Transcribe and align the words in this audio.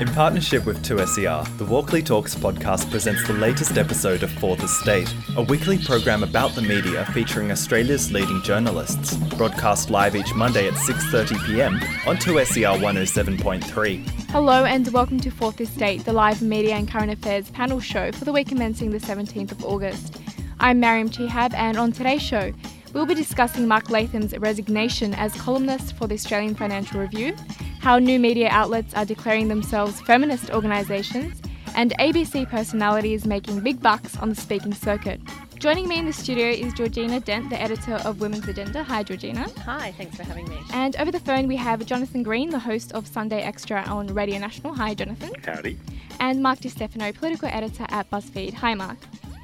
In 0.00 0.08
partnership 0.08 0.64
with 0.64 0.82
2SER, 0.82 1.58
the 1.58 1.66
Walkley 1.66 2.02
Talks 2.02 2.34
podcast 2.34 2.90
presents 2.90 3.26
the 3.26 3.34
latest 3.34 3.76
episode 3.76 4.22
of 4.22 4.30
Fourth 4.32 4.64
Estate, 4.64 5.14
a 5.36 5.42
weekly 5.42 5.76
program 5.76 6.22
about 6.22 6.54
the 6.54 6.62
media 6.62 7.04
featuring 7.12 7.52
Australia's 7.52 8.10
leading 8.10 8.42
journalists. 8.42 9.14
Broadcast 9.36 9.90
live 9.90 10.16
each 10.16 10.34
Monday 10.34 10.66
at 10.66 10.74
6:30 10.74 11.46
p.m. 11.46 11.74
on 12.06 12.16
2SER 12.16 12.80
107.3. 12.80 14.30
Hello 14.30 14.64
and 14.64 14.88
welcome 14.88 15.20
to 15.20 15.30
Fourth 15.30 15.60
Estate, 15.60 16.04
the 16.06 16.12
live 16.12 16.40
media 16.40 16.74
and 16.74 16.90
current 16.90 17.12
affairs 17.12 17.50
panel 17.50 17.78
show 17.78 18.10
for 18.12 18.24
the 18.24 18.32
week 18.32 18.48
commencing 18.48 18.90
the 18.90 18.98
17th 18.98 19.52
of 19.52 19.62
August. 19.64 20.20
I'm 20.58 20.80
Mariam 20.80 21.10
Chihab, 21.10 21.52
and 21.52 21.76
on 21.76 21.92
today's 21.92 22.22
show, 22.22 22.52
we'll 22.92 23.06
be 23.06 23.14
discussing 23.14 23.66
Mark 23.66 23.90
Latham's 23.90 24.36
resignation 24.38 25.14
as 25.14 25.34
columnist 25.34 25.96
for 25.96 26.06
the 26.06 26.14
Australian 26.14 26.54
Financial 26.54 27.00
Review, 27.00 27.34
how 27.80 27.98
new 27.98 28.18
media 28.18 28.48
outlets 28.50 28.94
are 28.94 29.04
declaring 29.04 29.48
themselves 29.48 30.00
feminist 30.02 30.50
organisations, 30.50 31.40
and 31.74 31.92
ABC 31.98 32.48
personalities 32.48 33.26
making 33.26 33.60
big 33.60 33.80
bucks 33.80 34.16
on 34.18 34.28
the 34.28 34.34
speaking 34.34 34.74
circuit. 34.74 35.20
Joining 35.58 35.86
me 35.86 35.96
in 35.96 36.06
the 36.06 36.12
studio 36.12 36.46
is 36.48 36.72
Georgina 36.72 37.20
Dent, 37.20 37.48
the 37.48 37.60
editor 37.60 37.94
of 38.04 38.20
Women's 38.20 38.48
Agenda. 38.48 38.82
Hi, 38.82 39.04
Georgina. 39.04 39.46
Hi, 39.60 39.92
thanks 39.92 40.16
for 40.16 40.24
having 40.24 40.48
me. 40.48 40.58
And 40.72 40.96
over 40.96 41.12
the 41.12 41.20
phone, 41.20 41.46
we 41.46 41.54
have 41.56 41.86
Jonathan 41.86 42.24
Green, 42.24 42.50
the 42.50 42.58
host 42.58 42.90
of 42.92 43.06
Sunday 43.06 43.42
Extra 43.42 43.82
on 43.82 44.08
Radio 44.08 44.40
National. 44.40 44.74
Hi, 44.74 44.92
Jonathan. 44.92 45.30
Howdy. 45.44 45.78
And 46.18 46.42
Mark 46.42 46.58
DiStefano, 46.58 47.14
political 47.14 47.48
editor 47.48 47.86
at 47.90 48.10
BuzzFeed. 48.10 48.54
Hi, 48.54 48.74
Mark. 48.74 48.98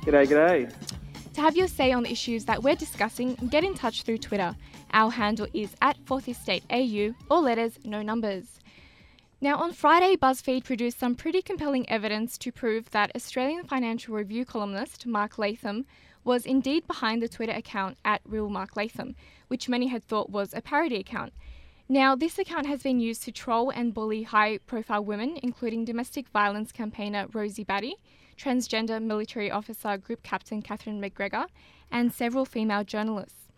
G'day, 0.04 0.26
g'day. 0.26 0.87
To 1.38 1.44
have 1.44 1.56
your 1.56 1.68
say 1.68 1.92
on 1.92 2.02
the 2.02 2.10
issues 2.10 2.46
that 2.46 2.64
we're 2.64 2.74
discussing, 2.74 3.36
get 3.48 3.62
in 3.62 3.74
touch 3.74 4.02
through 4.02 4.18
Twitter. 4.18 4.56
Our 4.92 5.12
handle 5.12 5.46
is 5.54 5.76
at 5.80 5.96
Fourth 6.04 6.28
Estate 6.28 6.64
AU, 6.68 7.14
all 7.30 7.42
letters, 7.42 7.78
no 7.84 8.02
numbers. 8.02 8.58
Now, 9.40 9.58
on 9.58 9.72
Friday, 9.72 10.16
BuzzFeed 10.16 10.64
produced 10.64 10.98
some 10.98 11.14
pretty 11.14 11.40
compelling 11.40 11.88
evidence 11.88 12.38
to 12.38 12.50
prove 12.50 12.90
that 12.90 13.12
Australian 13.14 13.62
Financial 13.62 14.16
Review 14.16 14.44
columnist 14.44 15.06
Mark 15.06 15.38
Latham 15.38 15.86
was 16.24 16.44
indeed 16.44 16.88
behind 16.88 17.22
the 17.22 17.28
Twitter 17.28 17.52
account 17.52 17.98
at 18.04 18.20
Real 18.24 18.48
Mark 18.48 18.76
Latham, 18.76 19.14
which 19.46 19.68
many 19.68 19.86
had 19.86 20.02
thought 20.02 20.30
was 20.30 20.52
a 20.52 20.60
parody 20.60 20.96
account. 20.96 21.32
Now, 21.88 22.16
this 22.16 22.36
account 22.40 22.66
has 22.66 22.82
been 22.82 22.98
used 22.98 23.22
to 23.22 23.30
troll 23.30 23.70
and 23.70 23.94
bully 23.94 24.24
high 24.24 24.58
profile 24.66 25.04
women, 25.04 25.38
including 25.40 25.84
domestic 25.84 26.30
violence 26.30 26.72
campaigner 26.72 27.28
Rosie 27.32 27.62
Batty, 27.62 27.94
transgender 28.38 29.02
military 29.02 29.50
officer 29.50 29.96
Group 29.98 30.22
Captain 30.22 30.62
Catherine 30.62 31.00
McGregor, 31.00 31.46
and 31.90 32.12
several 32.12 32.44
female 32.44 32.84
journalists. 32.84 33.48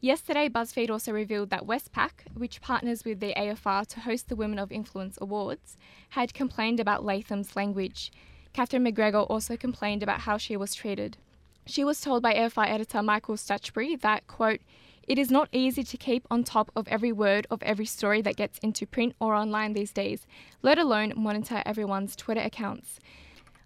Yesterday, 0.00 0.48
BuzzFeed 0.48 0.90
also 0.90 1.10
revealed 1.10 1.50
that 1.50 1.66
Westpac, 1.66 2.10
which 2.34 2.60
partners 2.60 3.04
with 3.04 3.18
the 3.18 3.34
AFR 3.34 3.86
to 3.86 4.00
host 4.00 4.28
the 4.28 4.36
Women 4.36 4.58
of 4.58 4.70
Influence 4.70 5.18
Awards, 5.20 5.76
had 6.10 6.34
complained 6.34 6.78
about 6.78 7.04
Latham's 7.04 7.56
language. 7.56 8.12
Catherine 8.52 8.84
McGregor 8.84 9.28
also 9.28 9.56
complained 9.56 10.02
about 10.02 10.20
how 10.20 10.36
she 10.36 10.56
was 10.56 10.74
treated. 10.74 11.16
She 11.64 11.82
was 11.82 12.00
told 12.00 12.22
by 12.22 12.34
AFR 12.34 12.68
editor 12.68 13.02
Michael 13.02 13.36
Stutchbury 13.36 13.96
that, 13.96 14.26
quote, 14.26 14.60
it 15.08 15.18
is 15.18 15.30
not 15.30 15.48
easy 15.52 15.82
to 15.84 15.96
keep 15.96 16.26
on 16.30 16.44
top 16.44 16.70
of 16.76 16.88
every 16.88 17.12
word 17.12 17.46
of 17.50 17.62
every 17.62 17.86
story 17.86 18.20
that 18.22 18.36
gets 18.36 18.58
into 18.58 18.86
print 18.86 19.14
or 19.20 19.34
online 19.34 19.72
these 19.72 19.92
days, 19.92 20.26
let 20.62 20.78
alone 20.78 21.12
monitor 21.16 21.62
everyone's 21.64 22.16
Twitter 22.16 22.40
accounts. 22.40 22.98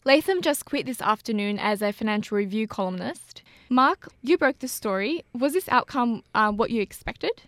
Latham 0.04 0.40
just 0.40 0.64
quit 0.64 0.86
this 0.86 1.02
afternoon 1.02 1.58
as 1.58 1.82
a 1.82 1.92
financial 1.92 2.38
review 2.38 2.66
columnist. 2.66 3.42
Mark, 3.68 4.08
you 4.22 4.38
broke 4.38 4.60
the 4.60 4.68
story. 4.68 5.24
Was 5.38 5.52
this 5.52 5.68
outcome 5.68 6.22
uh, 6.34 6.50
what 6.50 6.70
you 6.70 6.80
expected? 6.80 7.42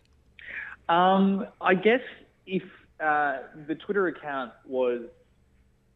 Um, 0.89 1.47
I 1.63 1.75
guess 1.75 2.03
if 2.47 2.63
uh, 3.01 3.39
the 3.67 3.75
Twitter 3.75 4.09
account 4.09 4.53
was 4.67 5.01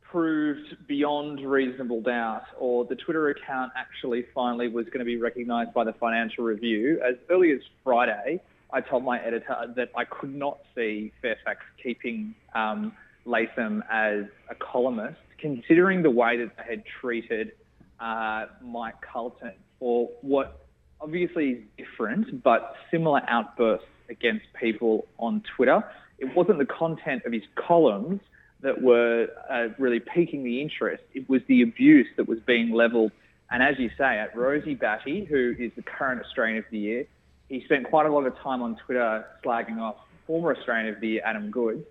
proved 0.01 0.87
beyond 0.87 1.41
reasonable 1.41 2.01
doubt, 2.01 2.45
or 2.59 2.87
the 2.87 2.97
Twitter 2.97 3.29
account 3.29 3.73
actually 3.77 4.25
finally 4.34 4.69
was 4.69 4.87
going 4.87 5.01
to 5.01 5.05
be 5.05 5.19
recognised 5.19 5.75
by 5.75 5.84
the 5.84 5.93
Financial 5.93 6.43
Review, 6.43 7.03
as 7.06 7.17
early 7.28 7.53
as 7.53 7.61
Friday, 7.84 8.41
I 8.73 8.81
told 8.81 9.05
my 9.05 9.21
editor 9.21 9.75
that 9.77 9.91
I 9.94 10.05
could 10.05 10.34
not 10.34 10.61
see 10.75 11.12
Fairfax 11.21 11.61
keeping 11.83 12.34
um, 12.55 12.93
Latham 13.27 13.84
as 13.91 14.25
a 14.49 14.55
columnist, 14.55 15.19
considering 15.39 16.03
the 16.03 16.11
way 16.11 16.37
that 16.39 16.57
they 16.57 16.63
had 16.69 16.83
treated 17.01 17.53
uh, 18.01 18.47
Mike 18.63 18.97
Carlton 19.01 19.53
for 19.79 20.09
what 20.23 20.67
obviously 21.01 21.51
is 21.51 21.63
different 21.77 22.43
but 22.43 22.75
similar 22.91 23.23
outbursts 23.29 23.87
against 24.09 24.47
people 24.59 25.07
on 25.19 25.43
Twitter. 25.57 25.85
It 26.19 26.35
wasn't 26.35 26.59
the 26.59 26.67
content 26.67 27.23
of 27.27 27.33
his 27.33 27.43
columns 27.55 28.21
that 28.63 28.81
were 28.81 29.29
uh, 29.51 29.69
really 29.79 30.01
piquing 30.01 30.45
the 30.45 30.61
interest. 30.61 31.03
It 31.15 31.29
was 31.29 31.43
the 31.49 31.63
abuse 31.63 32.07
that 32.17 32.27
was 32.27 32.39
being 32.47 32.73
levelled. 32.73 33.13
And 33.51 33.63
as 33.63 33.79
you 33.79 33.91
say, 33.99 34.19
at 34.19 34.35
Rosie 34.35 34.75
Batty, 34.75 35.25
who 35.25 35.55
is 35.59 35.73
the 35.77 35.83
current 35.83 36.23
Australian 36.25 36.59
of 36.59 36.65
the 36.71 36.79
Year, 36.79 37.05
he 37.49 37.63
spent 37.65 37.85
quite 37.85 38.07
a 38.07 38.13
lot 38.13 38.27
of 38.27 38.37
time 38.39 38.63
on 38.63 38.77
Twitter 38.85 39.25
slagging 39.45 39.79
off 39.79 39.97
former 40.27 40.57
Australian 40.57 40.95
of 40.95 41.01
the 41.01 41.09
Year, 41.09 41.23
Adam 41.25 41.51
Goodes. 41.51 41.85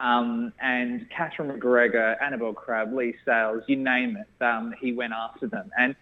Um, 0.00 0.52
and 0.60 1.06
Catherine 1.10 1.50
McGregor, 1.50 2.14
Annabel 2.22 2.52
Crabb, 2.52 2.94
Leigh 2.94 3.16
Sales, 3.24 3.64
you 3.66 3.76
name 3.76 4.16
it, 4.16 4.44
um, 4.44 4.72
he 4.80 4.92
went 4.92 5.12
after 5.12 5.48
them. 5.48 5.70
And 5.76 5.96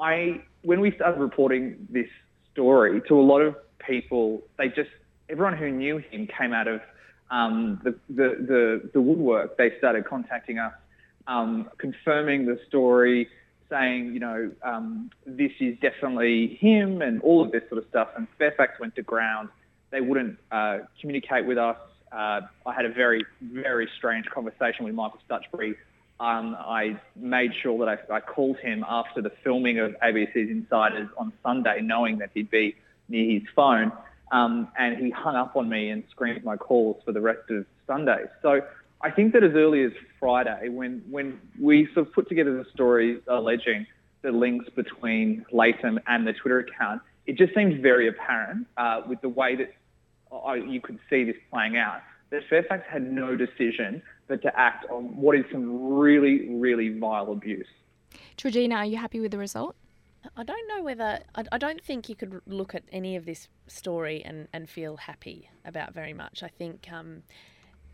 I, 0.00 0.42
when 0.62 0.80
we 0.80 0.92
started 0.92 1.20
reporting 1.20 1.86
this 1.90 2.08
story 2.52 3.00
to 3.08 3.14
a 3.14 3.22
lot 3.22 3.40
of 3.40 3.54
people, 3.78 4.42
they 4.58 4.68
just, 4.68 4.90
everyone 5.28 5.56
who 5.56 5.70
knew 5.70 5.98
him 5.98 6.28
came 6.36 6.52
out 6.52 6.66
of 6.66 6.80
um, 7.30 7.80
the, 7.84 7.92
the, 8.08 8.36
the, 8.40 8.90
the, 8.94 9.00
woodwork. 9.00 9.56
They 9.56 9.72
started 9.78 10.04
contacting 10.06 10.58
us, 10.58 10.72
um, 11.26 11.68
confirming 11.78 12.46
the 12.46 12.58
story, 12.66 13.28
saying, 13.70 14.12
you 14.14 14.20
know, 14.20 14.50
um, 14.62 15.10
this 15.26 15.52
is 15.60 15.76
definitely 15.80 16.58
him 16.60 17.02
and 17.02 17.20
all 17.22 17.44
of 17.44 17.52
this 17.52 17.62
sort 17.68 17.82
of 17.82 17.88
stuff. 17.90 18.08
And 18.16 18.26
Fairfax 18.38 18.80
went 18.80 18.96
to 18.96 19.02
ground. 19.02 19.50
They 19.90 20.00
wouldn't 20.00 20.38
uh, 20.50 20.78
communicate 21.00 21.46
with 21.46 21.58
us. 21.58 21.76
Uh, 22.12 22.42
I 22.66 22.74
had 22.74 22.84
a 22.84 22.92
very, 22.92 23.24
very 23.40 23.88
strange 23.96 24.26
conversation 24.26 24.84
with 24.84 24.94
Michael 24.94 25.20
Stutchbury. 25.26 25.76
Um, 26.20 26.56
I 26.58 27.00
made 27.14 27.52
sure 27.62 27.78
that 27.84 28.00
I, 28.10 28.16
I, 28.16 28.20
called 28.20 28.56
him 28.58 28.84
after 28.88 29.22
the 29.22 29.30
filming 29.44 29.78
of 29.78 29.94
ABC's 30.02 30.50
Insiders 30.50 31.08
on 31.16 31.32
Sunday, 31.44 31.80
knowing 31.80 32.18
that 32.18 32.30
he'd 32.34 32.50
be 32.50 32.74
near 33.08 33.38
his 33.38 33.48
phone. 33.54 33.92
Um, 34.32 34.68
and 34.76 34.96
he 34.96 35.10
hung 35.10 35.36
up 35.36 35.54
on 35.54 35.68
me 35.68 35.90
and 35.90 36.02
screened 36.10 36.42
my 36.44 36.56
calls 36.56 37.00
for 37.04 37.12
the 37.12 37.20
rest 37.20 37.48
of 37.50 37.66
Sunday. 37.86 38.24
So 38.42 38.62
I 39.00 39.10
think 39.10 39.32
that 39.34 39.44
as 39.44 39.52
early 39.54 39.84
as 39.84 39.92
Friday, 40.18 40.68
when, 40.70 41.04
when 41.08 41.40
we 41.60 41.86
sort 41.94 42.08
of 42.08 42.12
put 42.12 42.28
together 42.28 42.56
the 42.56 42.68
story 42.74 43.20
alleging 43.28 43.86
the 44.22 44.32
links 44.32 44.68
between 44.74 45.46
Latham 45.52 46.00
and 46.08 46.26
the 46.26 46.32
Twitter 46.32 46.58
account, 46.58 47.00
it 47.26 47.36
just 47.36 47.54
seemed 47.54 47.80
very 47.80 48.08
apparent 48.08 48.66
uh, 48.76 49.02
with 49.06 49.20
the 49.20 49.28
way 49.28 49.54
that 49.54 49.72
I, 50.32 50.56
you 50.56 50.80
could 50.80 50.98
see 51.10 51.24
this 51.24 51.36
playing 51.50 51.76
out, 51.76 52.00
that 52.30 52.42
Fairfax 52.48 52.84
had 52.90 53.10
no 53.10 53.36
decision 53.36 54.02
but 54.26 54.42
to 54.42 54.58
act 54.58 54.84
on 54.90 55.04
what 55.16 55.36
is 55.36 55.44
some 55.50 55.94
really, 55.94 56.48
really 56.50 56.98
vile 56.98 57.32
abuse. 57.32 57.66
Georgina, 58.36 58.76
are 58.76 58.84
you 58.84 58.98
happy 58.98 59.20
with 59.20 59.30
the 59.30 59.38
result? 59.38 59.74
I 60.36 60.42
don't 60.42 60.68
know 60.68 60.82
whether 60.82 61.20
I, 61.34 61.44
I, 61.52 61.58
don't 61.58 61.82
think 61.82 62.08
you 62.08 62.14
could 62.14 62.42
look 62.46 62.74
at 62.74 62.82
any 62.92 63.16
of 63.16 63.24
this 63.24 63.48
story 63.68 64.22
and, 64.24 64.48
and 64.52 64.68
feel 64.68 64.96
happy 64.96 65.48
about 65.64 65.94
very 65.94 66.12
much. 66.12 66.42
I 66.42 66.48
think 66.48 66.88
um, 66.92 67.22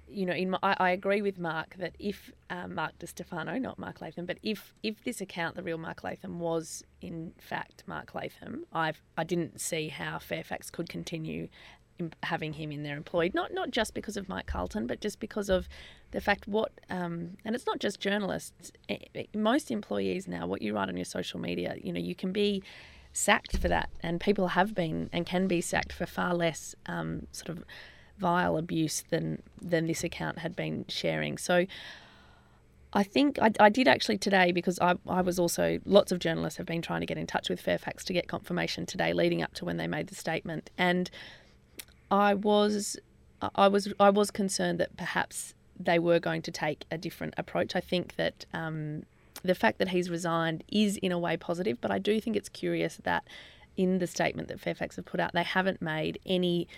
you 0.09 0.27
know, 0.27 0.33
in 0.33 0.51
my, 0.51 0.59
I, 0.63 0.77
I, 0.79 0.91
agree 0.91 1.23
with 1.23 1.39
Mark 1.39 1.77
that 1.79 1.95
if 1.99 2.33
um, 2.51 2.75
Mark 2.75 2.99
DiStefano, 2.99 3.61
not 3.61 3.79
Mark 3.79 4.01
Latham, 4.01 4.27
but 4.27 4.39
if 4.43 4.75
if 4.83 5.03
this 5.05 5.21
account, 5.21 5.57
the 5.57 5.63
real 5.63 5.79
Mark 5.79 6.05
Latham, 6.05 6.41
was 6.41 6.83
in 7.01 7.33
fact 7.39 7.85
Mark 7.87 8.15
Latham, 8.15 8.65
I've 8.73 9.03
I 9.17 9.25
didn't 9.25 9.61
see 9.61 9.89
how 9.89 10.19
Fairfax 10.19 10.71
could 10.71 10.89
continue 10.89 11.49
having 12.23 12.55
him 12.55 12.73
in 12.73 12.83
there 12.83 12.97
employed. 12.97 13.35
Not 13.35 13.53
not 13.53 13.71
just 13.71 13.95
because 13.95 14.17
of 14.17 14.29
Mike 14.29 14.47
Carlton, 14.47 14.87
but 14.87 15.01
just 15.01 15.21
because 15.21 15.49
of 15.49 15.69
the 16.11 16.21
fact 16.21 16.47
what, 16.47 16.73
um, 16.91 17.37
and 17.45 17.55
it's 17.55 17.67
not 17.67 17.81
just 17.81 18.01
journalists. 18.01 18.73
Most 19.35 19.71
employees 19.71 20.29
now, 20.29 20.47
what 20.47 20.63
you 20.63 20.75
write 20.75 20.89
on 20.89 20.97
your 20.97 21.05
social 21.05 21.41
media, 21.41 21.77
you 21.83 21.93
know, 21.93 22.01
you 22.01 22.15
can 22.15 22.33
be 22.33 22.63
sacked 23.13 23.57
for 23.59 23.69
that, 23.69 23.91
and 24.01 24.21
people 24.21 24.49
have 24.49 24.75
been 24.75 25.11
and 25.13 25.27
can 25.27 25.47
be 25.47 25.61
sacked 25.61 25.93
for 25.93 26.07
far 26.07 26.35
less 26.35 26.75
um, 26.87 27.27
sort 27.33 27.51
of 27.51 27.65
vile 28.19 28.57
abuse 28.57 29.03
than 29.11 29.43
than 29.61 29.87
this 29.87 30.05
account 30.05 30.39
had 30.39 30.57
been 30.57 30.85
sharing. 30.89 31.39
So. 31.39 31.67
I 32.97 33.03
think 33.03 33.41
I, 33.43 33.51
I, 33.59 33.71
did 33.71 33.89
actually 33.89 34.19
today 34.19 34.53
because 34.53 34.79
I, 34.79 34.95
I 35.09 35.21
was 35.21 35.41
also, 35.41 35.81
lots 35.85 36.13
of 36.13 36.21
journalists 36.21 36.59
have 36.59 36.67
been 36.67 36.81
trying 36.81 37.01
to 37.01 37.07
get 37.07 37.19
in 37.19 37.27
touch 37.27 37.51
with 37.51 37.61
Fairfax 37.61 38.05
to 38.05 38.13
get 38.13 38.29
confirmation 38.29 38.87
today 38.87 39.13
leading 39.13 39.43
up 39.43 39.53
to 39.55 39.65
when 39.65 39.79
they 39.79 39.89
made 39.89 40.07
the 40.07 40.15
statement. 40.15 40.71
And 40.79 41.11
I 42.15 42.35
was 42.35 42.97
I 43.55 43.69
was 43.69 43.93
I 43.99 44.11
was 44.11 44.31
concerned 44.31 44.79
that 44.81 44.97
perhaps 44.97 45.55
they 45.79 45.99
were 45.99 46.21
going 46.21 46.43
to 46.43 46.53
take 46.53 46.85
a 46.91 46.97
different 46.97 47.35
approach. 47.37 47.75
I 47.75 47.81
think 47.81 48.15
that 48.17 48.47
um, 48.55 49.03
the 49.43 49.55
fact 49.55 49.79
that 49.79 49.89
he's 49.89 50.09
resigned 50.09 50.63
is 50.71 50.97
in 50.99 51.11
a 51.11 51.19
way 51.19 51.37
positive, 51.37 51.81
but 51.81 51.91
I 51.91 51.99
do 51.99 52.21
think 52.21 52.37
it's 52.37 52.49
curious 52.49 52.99
that 53.03 53.25
in 53.77 53.99
the 53.99 54.07
statement 54.07 54.47
that 54.49 54.61
Fairfax 54.61 54.97
have 54.97 55.05
put 55.05 55.19
out, 55.19 55.33
they 55.33 55.43
haven't 55.43 55.83
made 55.83 56.21
any 56.25 56.69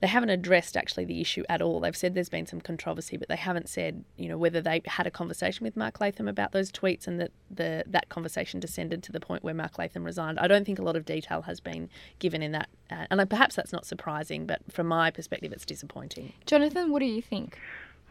they 0.00 0.06
haven't 0.06 0.30
addressed 0.30 0.76
actually 0.76 1.04
the 1.04 1.20
issue 1.20 1.44
at 1.48 1.62
all. 1.62 1.80
They've 1.80 1.96
said 1.96 2.14
there's 2.14 2.28
been 2.28 2.46
some 2.46 2.60
controversy, 2.60 3.16
but 3.16 3.28
they 3.28 3.36
haven't 3.36 3.68
said, 3.68 4.04
you 4.16 4.28
know, 4.28 4.36
whether 4.36 4.60
they 4.60 4.82
had 4.86 5.06
a 5.06 5.10
conversation 5.10 5.64
with 5.64 5.76
Mark 5.76 6.00
Latham 6.00 6.28
about 6.28 6.52
those 6.52 6.70
tweets 6.70 7.06
and 7.06 7.20
that 7.20 7.30
the 7.50 7.84
that 7.86 8.08
conversation 8.08 8.60
descended 8.60 9.02
to 9.04 9.12
the 9.12 9.20
point 9.20 9.44
where 9.44 9.54
Mark 9.54 9.78
Latham 9.78 10.04
resigned. 10.04 10.38
I 10.38 10.46
don't 10.46 10.64
think 10.64 10.78
a 10.78 10.82
lot 10.82 10.96
of 10.96 11.04
detail 11.04 11.42
has 11.42 11.60
been 11.60 11.88
given 12.18 12.42
in 12.42 12.52
that, 12.52 12.68
uh, 12.90 13.06
and 13.10 13.30
perhaps 13.30 13.56
that's 13.56 13.72
not 13.72 13.86
surprising, 13.86 14.46
but 14.46 14.60
from 14.70 14.88
my 14.88 15.10
perspective, 15.10 15.52
it's 15.52 15.64
disappointing. 15.64 16.32
Jonathan, 16.46 16.90
what 16.90 17.00
do 17.00 17.06
you 17.06 17.22
think? 17.22 17.58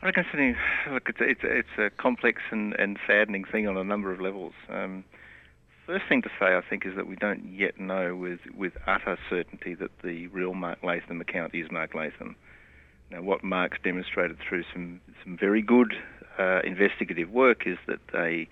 I 0.01 0.07
reckon 0.07 0.25
it's, 0.33 0.59
look, 0.91 1.07
it's, 1.07 1.19
it's, 1.21 1.41
it's 1.44 1.77
a 1.77 1.89
complex 1.89 2.41
and, 2.51 2.74
and 2.74 3.00
saddening 3.07 3.45
thing 3.45 3.69
on 3.69 3.77
a 3.77 3.85
number 3.85 4.12
of 4.12 4.19
levels. 4.19 4.53
Um, 4.68 5.06
First 5.85 6.06
thing 6.07 6.21
to 6.21 6.30
say, 6.39 6.56
I 6.56 6.62
think, 6.62 6.85
is 6.85 6.95
that 6.95 7.07
we 7.07 7.18
don't 7.18 7.45
yet 7.53 7.77
know 7.77 8.15
with, 8.15 8.39
with 8.56 8.74
utter 8.88 9.18
certainty 9.30 9.74
that 9.75 9.91
the 10.01 10.27
real 10.27 10.53
Mark 10.53 10.81
Latham 10.81 11.19
account 11.19 11.53
is 11.53 11.69
Mark 11.69 11.94
Latham. 11.94 12.38
Now, 13.12 13.21
what 13.21 13.44
Mark's 13.44 13.80
demonstrated 13.83 14.38
through 14.39 14.63
some, 14.71 15.01
some 15.24 15.38
very 15.38 15.62
good 15.62 15.94
uh, 16.39 16.62
investigative 16.63 17.30
work 17.30 17.68
is 17.68 17.77
that 17.88 18.00
they, 18.13 18.47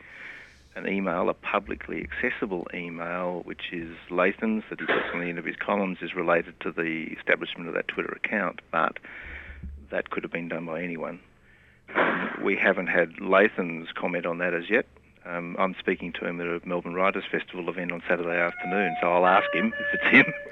an 0.75 0.89
email, 0.89 1.29
a 1.29 1.33
publicly 1.33 2.03
accessible 2.03 2.67
email, 2.73 3.43
which 3.45 3.71
is 3.71 3.95
Latham's, 4.09 4.65
that 4.69 4.81
he 4.81 4.85
puts 4.85 5.07
on 5.13 5.21
the 5.21 5.27
end 5.27 5.39
of 5.39 5.45
his 5.45 5.55
columns, 5.55 5.99
is 6.01 6.13
related 6.13 6.59
to 6.59 6.71
the 6.73 7.15
establishment 7.17 7.69
of 7.69 7.75
that 7.75 7.87
Twitter 7.87 8.11
account, 8.11 8.59
but 8.73 8.97
that 9.89 10.09
could 10.09 10.23
have 10.23 10.33
been 10.33 10.49
done 10.49 10.65
by 10.65 10.81
anyone. 10.81 11.21
Um, 11.95 12.41
we 12.43 12.57
haven't 12.57 12.87
had 12.87 13.21
Latham's 13.21 13.87
comment 13.93 14.25
on 14.25 14.39
that 14.39 14.53
as 14.53 14.69
yet. 14.69 14.85
Um, 15.25 15.55
I'm 15.59 15.75
speaking 15.79 16.13
to 16.13 16.25
him 16.25 16.41
at 16.41 16.47
a 16.47 16.59
Melbourne 16.67 16.95
Writers 16.95 17.23
Festival 17.29 17.69
event 17.69 17.91
on 17.91 18.01
Saturday 18.09 18.39
afternoon, 18.39 18.95
so 19.01 19.11
I'll 19.11 19.27
ask 19.27 19.53
him 19.53 19.73
if 19.79 19.99
it's 19.99 20.11
him. 20.11 20.33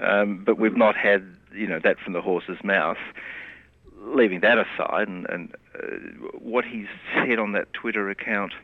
Um, 0.00 0.42
but 0.42 0.58
we've 0.58 0.76
not 0.76 0.96
had, 0.96 1.22
you 1.54 1.66
know, 1.66 1.78
that 1.84 1.98
from 2.00 2.14
the 2.14 2.22
horse's 2.22 2.56
mouth. 2.64 2.96
Leaving 4.00 4.40
that 4.40 4.56
aside, 4.58 5.06
and, 5.06 5.26
and 5.28 5.54
uh, 5.74 6.28
what 6.38 6.64
he's 6.64 6.86
said 7.14 7.38
on 7.38 7.52
that 7.52 7.72
Twitter 7.74 8.08
account, 8.08 8.54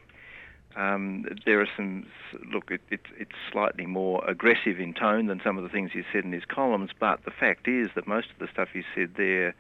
um, 0.75 1.27
there 1.45 1.61
are 1.61 1.69
some. 1.77 2.07
Look, 2.51 2.71
it, 2.71 2.81
it, 2.91 3.03
it's 3.19 3.37
slightly 3.53 3.85
more 3.85 4.25
aggressive 4.27 4.81
in 4.81 4.95
tone 4.95 5.27
than 5.27 5.41
some 5.45 5.59
of 5.59 5.63
the 5.63 5.69
things 5.69 5.91
he's 5.93 6.05
said 6.13 6.25
in 6.25 6.33
his 6.33 6.47
columns. 6.47 6.91
But 6.99 7.25
the 7.25 7.31
fact 7.31 7.69
is 7.69 7.89
that 7.95 8.09
most 8.09 8.31
of 8.31 8.39
the 8.39 8.49
stuff 8.51 8.71
he 8.73 8.83
said 8.95 9.15
there 9.17 9.55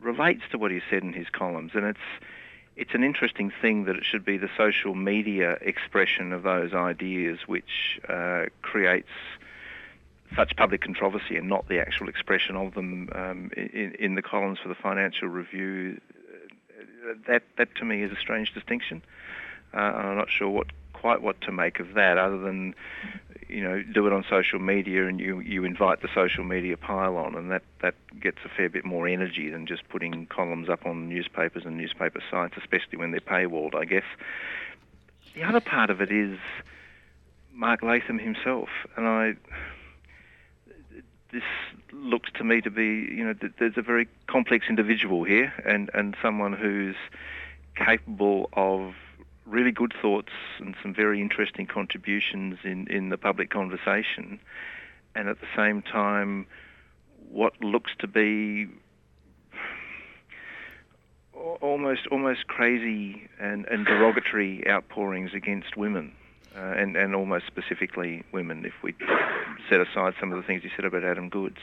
relates 0.00 0.42
to 0.52 0.58
what 0.58 0.70
he 0.70 0.80
said 0.90 1.02
in 1.02 1.14
his 1.14 1.28
columns, 1.30 1.72
and 1.74 1.84
it's 1.86 1.98
it's 2.78 2.94
an 2.94 3.02
interesting 3.02 3.52
thing 3.60 3.84
that 3.84 3.96
it 3.96 4.04
should 4.04 4.24
be 4.24 4.38
the 4.38 4.48
social 4.56 4.94
media 4.94 5.58
expression 5.60 6.32
of 6.32 6.44
those 6.44 6.72
ideas 6.72 7.40
which 7.46 8.00
uh, 8.08 8.44
creates 8.62 9.08
such 10.36 10.54
public 10.56 10.82
controversy 10.82 11.36
and 11.36 11.48
not 11.48 11.68
the 11.68 11.80
actual 11.80 12.08
expression 12.08 12.54
of 12.54 12.74
them 12.74 13.08
um, 13.14 13.50
in, 13.56 13.94
in, 13.98 14.14
the 14.14 14.22
columns 14.22 14.58
for 14.60 14.68
the 14.68 14.76
Financial 14.76 15.26
Review. 15.26 16.00
That, 17.26 17.42
that 17.56 17.74
to 17.76 17.84
me 17.84 18.02
is 18.02 18.12
a 18.12 18.16
strange 18.16 18.54
distinction. 18.54 19.02
Uh, 19.74 19.78
I'm 19.78 20.16
not 20.16 20.30
sure 20.30 20.48
what 20.48 20.68
quite 20.92 21.22
what 21.22 21.40
to 21.42 21.52
make 21.52 21.80
of 21.80 21.94
that, 21.94 22.18
other 22.18 22.38
than 22.38 22.74
you 23.48 23.62
know 23.62 23.82
do 23.82 24.06
it 24.06 24.12
on 24.12 24.24
social 24.28 24.58
media 24.58 25.06
and 25.06 25.20
you 25.20 25.40
you 25.40 25.64
invite 25.64 26.02
the 26.02 26.08
social 26.14 26.44
media 26.44 26.76
pile 26.76 27.16
on, 27.16 27.34
and 27.34 27.50
that 27.50 27.62
that 27.82 27.94
gets 28.20 28.38
a 28.44 28.48
fair 28.48 28.68
bit 28.68 28.84
more 28.84 29.08
energy 29.08 29.50
than 29.50 29.66
just 29.66 29.88
putting 29.88 30.26
columns 30.26 30.68
up 30.68 30.86
on 30.86 31.08
newspapers 31.08 31.64
and 31.64 31.76
newspaper 31.76 32.20
sites, 32.30 32.54
especially 32.56 32.98
when 32.98 33.10
they're 33.10 33.20
paywalled. 33.20 33.74
I 33.74 33.84
guess 33.84 34.04
the 35.34 35.42
other 35.42 35.60
part 35.60 35.90
of 35.90 36.00
it 36.00 36.10
is 36.10 36.38
Mark 37.52 37.82
Latham 37.82 38.18
himself, 38.18 38.68
and 38.96 39.06
I. 39.06 39.34
This 41.30 41.42
looks 41.92 42.30
to 42.38 42.44
me 42.44 42.62
to 42.62 42.70
be, 42.70 42.86
you 42.86 43.22
know, 43.22 43.34
there's 43.58 43.76
a 43.76 43.82
very 43.82 44.08
complex 44.28 44.64
individual 44.66 45.24
here, 45.24 45.52
and, 45.66 45.90
and 45.92 46.16
someone 46.22 46.54
who's 46.54 46.96
capable 47.76 48.48
of 48.54 48.94
really 49.48 49.70
good 49.70 49.94
thoughts 50.00 50.32
and 50.58 50.74
some 50.82 50.94
very 50.94 51.20
interesting 51.20 51.66
contributions 51.66 52.58
in, 52.64 52.86
in 52.88 53.08
the 53.08 53.16
public 53.16 53.50
conversation, 53.50 54.38
and 55.14 55.28
at 55.28 55.40
the 55.40 55.46
same 55.56 55.82
time, 55.82 56.46
what 57.30 57.52
looks 57.62 57.90
to 57.98 58.06
be 58.06 58.68
almost 61.60 62.06
almost 62.10 62.46
crazy 62.48 63.28
and, 63.40 63.64
and 63.66 63.86
derogatory 63.86 64.64
outpourings 64.68 65.30
against 65.34 65.76
women, 65.76 66.12
uh, 66.56 66.60
and 66.60 66.96
and 66.96 67.14
almost 67.14 67.46
specifically 67.46 68.24
women. 68.32 68.64
If 68.64 68.74
we 68.82 68.94
set 69.70 69.80
aside 69.80 70.14
some 70.20 70.32
of 70.32 70.38
the 70.38 70.46
things 70.46 70.64
you 70.64 70.70
said 70.74 70.84
about 70.84 71.04
Adam 71.04 71.28
Goodes, 71.28 71.60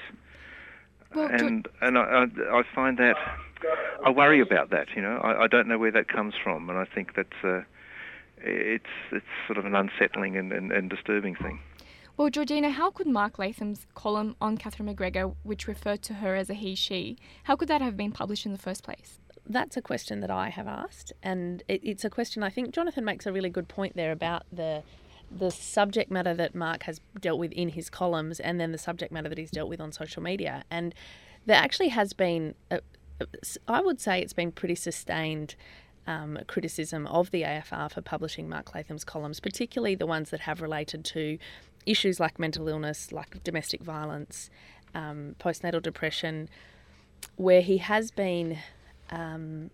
well, 1.13 1.27
and 1.27 1.67
and 1.81 1.97
I, 1.97 2.01
I, 2.01 2.59
I 2.59 2.63
find 2.73 2.97
that 2.97 3.15
I 4.05 4.09
worry 4.09 4.39
about 4.39 4.69
that. 4.71 4.87
You 4.95 5.01
know, 5.01 5.17
I, 5.17 5.43
I 5.43 5.47
don't 5.47 5.67
know 5.67 5.77
where 5.77 5.91
that 5.91 6.07
comes 6.07 6.33
from, 6.41 6.69
and 6.69 6.79
I 6.79 6.85
think 6.85 7.15
that's. 7.15 7.43
Uh, 7.43 7.61
it's 8.45 8.85
it's 9.11 9.25
sort 9.47 9.57
of 9.57 9.65
an 9.65 9.75
unsettling 9.75 10.37
and, 10.37 10.51
and, 10.51 10.71
and 10.71 10.89
disturbing 10.89 11.35
thing. 11.35 11.59
Well, 12.17 12.29
Georgina, 12.29 12.69
how 12.69 12.91
could 12.91 13.07
Mark 13.07 13.37
Latham's 13.37 13.87
column 13.93 14.37
on 14.39 14.57
Catherine 14.57 14.93
McGregor, 14.93 15.35
which 15.43 15.67
referred 15.67 16.01
to 16.03 16.15
her 16.15 16.33
as 16.35 16.49
a 16.49 16.53
he 16.53 16.73
she, 16.73 17.17
how 17.43 17.57
could 17.57 17.67
that 17.67 17.81
have 17.81 17.97
been 17.97 18.13
published 18.13 18.45
in 18.45 18.53
the 18.53 18.57
first 18.57 18.83
place? 18.83 19.19
That's 19.45 19.75
a 19.75 19.81
question 19.81 20.21
that 20.21 20.31
I 20.31 20.49
have 20.49 20.65
asked, 20.67 21.11
and 21.21 21.61
it, 21.67 21.81
it's 21.83 22.05
a 22.05 22.09
question 22.09 22.41
I 22.41 22.49
think 22.49 22.73
Jonathan 22.73 23.03
makes 23.03 23.25
a 23.25 23.33
really 23.33 23.49
good 23.49 23.67
point 23.67 23.95
there 23.95 24.11
about 24.11 24.43
the 24.51 24.83
the 25.29 25.49
subject 25.49 26.11
matter 26.11 26.35
that 26.35 26.53
Mark 26.53 26.83
has 26.83 27.01
dealt 27.19 27.39
with 27.39 27.51
in 27.51 27.69
his 27.69 27.89
columns, 27.89 28.39
and 28.39 28.59
then 28.59 28.71
the 28.71 28.77
subject 28.77 29.11
matter 29.11 29.27
that 29.27 29.37
he's 29.37 29.51
dealt 29.51 29.69
with 29.69 29.81
on 29.81 29.91
social 29.91 30.21
media, 30.21 30.63
and 30.69 30.95
there 31.45 31.57
actually 31.57 31.89
has 31.89 32.13
been, 32.13 32.55
a, 32.71 32.79
I 33.67 33.81
would 33.81 33.99
say, 33.99 34.21
it's 34.21 34.33
been 34.33 34.51
pretty 34.51 34.75
sustained 34.75 35.55
um, 36.07 36.39
criticism 36.47 37.07
of 37.07 37.31
the 37.31 37.43
AFR 37.43 37.91
for 37.91 38.01
publishing 38.01 38.47
Mark 38.47 38.75
Latham's 38.75 39.03
columns, 39.03 39.39
particularly 39.39 39.95
the 39.95 40.05
ones 40.05 40.29
that 40.29 40.41
have 40.41 40.61
related 40.61 41.03
to 41.05 41.37
issues 41.85 42.19
like 42.19 42.39
mental 42.39 42.67
illness, 42.67 43.11
like 43.11 43.43
domestic 43.43 43.81
violence, 43.81 44.49
um, 44.93 45.35
postnatal 45.39 45.81
depression, 45.81 46.49
where 47.35 47.61
he 47.61 47.77
has 47.77 48.11
been 48.11 48.57
um, 49.09 49.69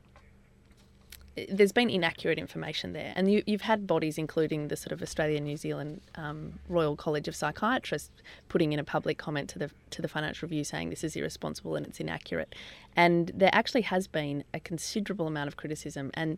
there's 1.50 1.72
been 1.72 1.90
inaccurate 1.90 2.38
information 2.38 2.92
there, 2.92 3.14
and 3.16 3.32
you, 3.32 3.42
have 3.48 3.62
had 3.62 3.88
bodies, 3.88 4.18
including 4.18 4.68
the 4.68 4.76
sort 4.76 4.92
of 4.92 5.02
Australia 5.02 5.40
New 5.40 5.56
Zealand 5.56 6.02
um, 6.16 6.60
Royal 6.68 6.96
College 6.98 7.28
of 7.28 7.36
Psychiatrists, 7.36 8.12
putting 8.50 8.74
in 8.74 8.80
a 8.80 8.84
public 8.84 9.18
comment 9.18 9.50
to 9.50 9.60
the 9.60 9.72
to 9.92 10.02
the 10.02 10.10
Financial 10.10 10.48
Review 10.48 10.64
saying 10.64 10.90
this 10.90 11.04
is 11.04 11.16
irresponsible 11.16 11.76
and 11.76 11.86
it's 11.86 12.00
inaccurate, 12.00 12.54
and 12.98 13.32
there 13.34 13.50
actually 13.54 13.82
has 13.84 14.08
been 14.08 14.44
a 14.54 14.60
considerable 14.60 15.28
amount 15.28 15.48
of 15.48 15.56
criticism, 15.56 16.12
and 16.16 16.38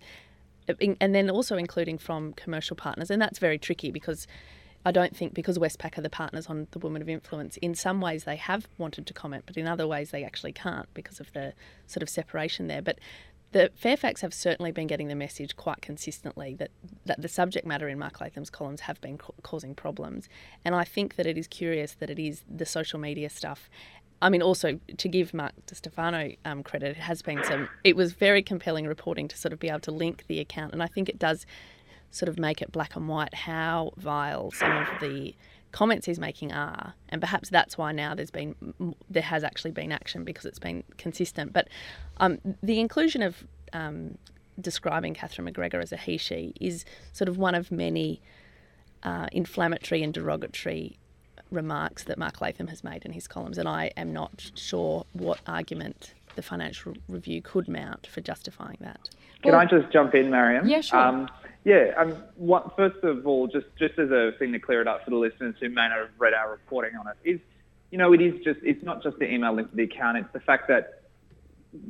and 0.67 1.15
then 1.15 1.29
also 1.29 1.57
including 1.57 1.97
from 1.97 2.33
commercial 2.33 2.75
partners, 2.75 3.09
and 3.09 3.21
that's 3.21 3.39
very 3.39 3.57
tricky 3.57 3.91
because. 3.91 4.27
I 4.85 4.91
don't 4.91 5.15
think 5.15 5.33
because 5.33 5.57
Westpac 5.57 5.97
are 5.97 6.01
the 6.01 6.09
partners 6.09 6.47
on 6.47 6.67
the 6.71 6.79
Women 6.79 7.01
of 7.01 7.07
Influence, 7.07 7.55
in 7.61 7.73
some 7.73 8.01
ways 8.01 8.25
they 8.25 8.35
have 8.35 8.67
wanted 8.77 9.07
to 9.07 9.13
comment, 9.13 9.45
but 9.45 9.55
in 9.55 9.65
other 9.65 9.87
ways 9.87 10.11
they 10.11 10.25
actually 10.25 10.51
can't 10.51 10.93
because 10.93 11.21
of 11.21 11.31
the 11.31 11.53
sort 11.87 12.03
of 12.03 12.09
separation 12.09 12.67
there. 12.67 12.81
But 12.81 12.99
the 13.53 13.71
Fairfax 13.75 14.21
have 14.21 14.33
certainly 14.33 14.71
been 14.71 14.87
getting 14.87 15.07
the 15.07 15.15
message 15.15 15.55
quite 15.55 15.81
consistently 15.81 16.55
that, 16.55 16.71
that 17.05 17.21
the 17.21 17.27
subject 17.27 17.65
matter 17.65 17.87
in 17.87 17.97
Mark 17.97 18.19
Latham's 18.19 18.49
columns 18.49 18.81
have 18.81 18.99
been 18.99 19.17
ca- 19.17 19.33
causing 19.43 19.73
problems. 19.73 20.27
And 20.65 20.75
I 20.75 20.83
think 20.83 21.15
that 21.15 21.25
it 21.25 21.37
is 21.37 21.47
curious 21.47 21.93
that 21.93 22.09
it 22.09 22.19
is 22.19 22.43
the 22.49 22.65
social 22.65 22.99
media 22.99 23.29
stuff. 23.29 23.69
I 24.21 24.29
mean, 24.29 24.41
also 24.41 24.79
to 24.97 25.07
give 25.07 25.33
Mark 25.33 25.53
DiStefano 25.67 26.37
um, 26.45 26.63
credit, 26.63 26.91
it 26.91 26.97
has 26.97 27.21
been 27.21 27.43
some, 27.43 27.69
it 27.83 27.95
was 27.95 28.13
very 28.13 28.41
compelling 28.41 28.87
reporting 28.87 29.27
to 29.27 29.37
sort 29.37 29.53
of 29.53 29.59
be 29.59 29.69
able 29.69 29.81
to 29.81 29.91
link 29.91 30.25
the 30.27 30.39
account. 30.39 30.73
And 30.73 30.81
I 30.81 30.87
think 30.87 31.07
it 31.07 31.19
does 31.19 31.45
sort 32.09 32.29
of 32.29 32.39
make 32.39 32.61
it 32.61 32.71
black 32.71 32.95
and 32.95 33.07
white 33.07 33.33
how 33.33 33.91
vile 33.97 34.51
some 34.51 34.71
of 34.71 34.87
the 35.01 35.35
comments 35.73 36.05
he's 36.05 36.19
making 36.19 36.53
are, 36.53 36.93
and 37.09 37.19
perhaps 37.19 37.49
that's 37.49 37.77
why 37.77 37.91
now 37.91 38.15
there's 38.15 38.31
been 38.31 38.55
there 39.09 39.23
has 39.23 39.43
actually 39.43 39.71
been 39.71 39.91
action 39.91 40.23
because 40.23 40.45
it's 40.45 40.59
been 40.59 40.83
consistent. 40.97 41.51
But 41.51 41.67
um, 42.17 42.39
the 42.61 42.79
inclusion 42.79 43.21
of 43.21 43.43
um, 43.73 44.17
describing 44.61 45.13
Catherine 45.13 45.51
McGregor 45.51 45.81
as 45.81 45.91
a 45.91 45.97
he 45.97 46.17
she 46.17 46.53
is 46.61 46.85
sort 47.11 47.27
of 47.27 47.37
one 47.37 47.55
of 47.55 47.71
many 47.71 48.21
uh, 49.01 49.27
inflammatory 49.33 50.01
and 50.03 50.13
derogatory 50.13 50.97
remarks 51.51 52.03
that 52.05 52.17
Mark 52.17 52.39
Latham 52.39 52.67
has 52.67 52.83
made 52.83 53.03
in 53.03 53.11
his 53.11 53.27
columns, 53.27 53.57
and 53.57 53.67
I 53.67 53.91
am 53.97 54.13
not 54.13 54.51
sure 54.55 55.05
what 55.13 55.39
argument 55.45 56.13
the 56.35 56.41
Financial 56.41 56.93
Review 57.09 57.41
could 57.41 57.67
mount 57.67 58.07
for 58.07 58.21
justifying 58.21 58.77
that. 58.79 59.09
Can 59.41 59.51
well, 59.51 59.61
I 59.61 59.65
just 59.65 59.91
jump 59.91 60.15
in, 60.15 60.31
Mariam? 60.31 60.67
Yeah, 60.67 60.81
sure. 60.81 60.99
Um, 60.99 61.29
yeah, 61.63 61.93
um, 61.97 62.15
what, 62.35 62.75
first 62.75 63.03
of 63.03 63.25
all, 63.25 63.47
just, 63.47 63.67
just 63.79 63.97
as 63.97 64.11
a 64.11 64.31
thing 64.37 64.51
to 64.51 64.59
clear 64.59 64.81
it 64.81 64.87
up 64.87 65.03
for 65.03 65.11
the 65.11 65.17
listeners 65.17 65.55
who 65.59 65.69
may 65.69 65.87
not 65.87 65.97
have 65.97 66.09
read 66.17 66.33
our 66.33 66.51
reporting 66.51 66.95
on 66.99 67.07
it, 67.07 67.17
is, 67.23 67.39
you 67.91 67.97
know, 67.97 68.11
it 68.13 68.21
is 68.21 68.33
just, 68.43 68.59
it's 68.63 68.83
not 68.83 69.01
just 69.01 69.17
the 69.19 69.31
email 69.31 69.53
link 69.53 69.69
to 69.69 69.75
the 69.75 69.83
account, 69.83 70.17
it's 70.17 70.33
the 70.33 70.39
fact 70.39 70.67
that 70.67 71.03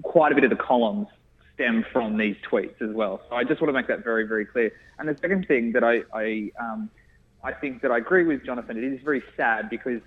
quite 0.04 0.32
a 0.32 0.36
bit 0.36 0.44
of 0.44 0.50
the 0.50 0.56
columns 0.56 1.08
stem 1.56 1.86
from 1.92 2.18
these 2.18 2.36
tweets 2.50 2.82
as 2.82 2.94
well. 2.96 3.22
So 3.30 3.36
I 3.36 3.44
just 3.44 3.62
want 3.62 3.70
to 3.70 3.74
make 3.74 3.88
that 3.88 4.04
very, 4.04 4.28
very 4.28 4.46
clear. 4.46 4.72
And 5.00 5.08
the 5.08 5.18
second 5.20 5.48
thing 5.48 5.72
that 5.74 5.84
I, 5.84 6.02
I, 6.14 6.52
um, 6.60 6.90
I 7.44 7.54
think 7.54 7.82
that 7.82 7.92
I 7.92 7.98
agree 7.98 8.26
with 8.26 8.46
Jonathan, 8.46 8.78
it 8.78 8.84
is 8.84 9.02
very 9.04 9.24
sad 9.36 9.70
because 9.70 10.02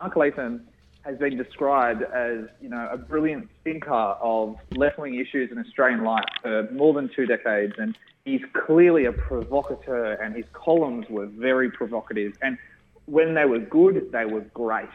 Mark 0.00 0.16
Latham 0.16 0.66
has 1.04 1.18
been 1.18 1.36
described 1.36 2.02
as, 2.02 2.46
you 2.60 2.68
know, 2.68 2.88
a 2.90 2.96
brilliant 2.96 3.48
thinker 3.62 3.92
of 3.92 4.56
left-wing 4.72 5.14
issues 5.14 5.52
in 5.52 5.58
Australian 5.58 6.02
life 6.02 6.24
for 6.42 6.68
more 6.72 6.92
than 6.94 7.08
two 7.14 7.26
decades, 7.26 7.74
and 7.78 7.96
he's 8.26 8.42
clearly 8.66 9.06
a 9.06 9.12
provocateur, 9.12 10.14
and 10.14 10.36
his 10.36 10.44
columns 10.52 11.06
were 11.08 11.26
very 11.26 11.70
provocative. 11.70 12.36
And 12.42 12.58
when 13.06 13.34
they 13.34 13.46
were 13.46 13.60
good, 13.60 14.10
they 14.12 14.26
were 14.26 14.40
great. 14.52 14.90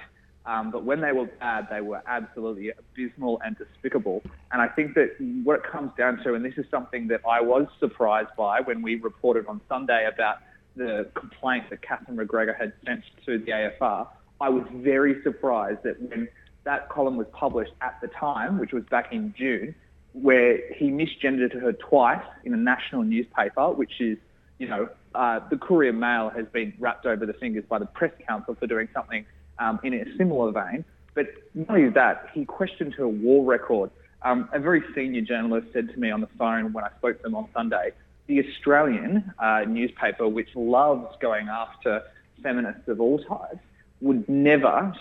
Um, 0.46 0.70
but 0.70 0.84
when 0.84 1.02
they 1.02 1.14
were 1.14 1.28
bad, 1.40 1.68
they 1.72 1.82
were 1.82 2.04
absolutely 2.08 2.72
abysmal 2.78 3.40
and 3.46 3.58
despicable. 3.58 4.22
And 4.52 4.62
I 4.62 4.68
think 4.68 4.96
that 4.96 5.16
what 5.44 5.60
it 5.60 5.64
comes 5.64 5.92
down 5.98 6.18
to, 6.24 6.34
and 6.34 6.44
this 6.44 6.56
is 6.58 6.66
something 6.70 7.08
that 7.08 7.22
I 7.28 7.42
was 7.42 7.68
surprised 7.80 8.32
by 8.38 8.60
when 8.60 8.82
we 8.82 8.96
reported 8.96 9.48
on 9.48 9.62
Sunday 9.70 10.10
about 10.14 10.40
the 10.76 11.10
complaint 11.16 11.70
that 11.70 11.82
Catherine 11.82 12.18
McGregor 12.18 12.58
had 12.58 12.74
sent 12.86 13.04
to 13.26 13.38
the 13.38 13.52
AFR, 13.52 14.08
I 14.42 14.50
was 14.50 14.66
very 14.74 15.22
surprised 15.24 15.84
that 15.84 16.02
when 16.02 16.28
that 16.64 16.90
column 16.90 17.18
was 17.18 17.28
published 17.32 17.74
at 17.82 18.00
the 18.02 18.08
time, 18.08 18.60
which 18.60 18.74
was 18.74 18.84
back 18.86 19.14
in 19.14 19.34
June, 19.38 19.74
where 20.14 20.60
he 20.74 20.90
misgendered 20.90 21.54
her 21.60 21.74
twice 21.74 22.24
in 22.44 22.54
a 22.54 22.58
national 22.58 23.04
newspaper, 23.04 23.72
which 23.72 24.02
is, 24.02 24.18
you 24.60 24.68
know, 24.68 24.90
uh, 25.16 25.40
the 25.50 25.58
Courier 25.58 25.94
Mail 25.94 26.30
has 26.30 26.46
been 26.48 26.74
rapped 26.80 27.06
over 27.06 27.26
the 27.26 27.34
fingers 27.34 27.64
by 27.68 27.80
the 27.80 27.86
Press 27.86 28.12
Council 28.28 28.56
for 28.56 28.68
doing 28.68 28.88
something 28.94 29.26
um, 29.60 29.80
in 29.84 29.94
a 29.94 30.06
similar 30.18 30.52
vein. 30.52 30.84
But 31.14 31.28
not 31.54 31.70
only 31.70 31.90
that, 31.90 32.30
he 32.34 32.46
questioned 32.46 32.94
her 32.96 33.08
war 33.08 33.46
record. 33.46 33.92
Um, 34.22 34.50
a 34.54 34.60
very 34.60 34.84
senior 34.94 35.22
journalist 35.22 35.68
said 35.74 35.90
to 35.90 36.00
me 36.00 36.12
on 36.12 36.22
the 36.22 36.30
phone 36.38 36.74
when 36.74 36.84
I 36.84 36.90
spoke 36.98 37.18
to 37.18 37.24
them 37.24 37.36
on 37.36 37.48
Sunday, 37.54 37.92
the 38.28 38.46
Australian 38.48 39.34
uh, 39.40 39.66
newspaper, 39.68 40.28
which 40.28 40.50
loves 40.56 41.16
going 41.20 41.48
after 41.48 42.04
feminists 42.42 42.88
of 42.88 43.02
all 43.02 43.20
types, 43.20 43.60
would 44.00 44.28
never, 44.28 44.94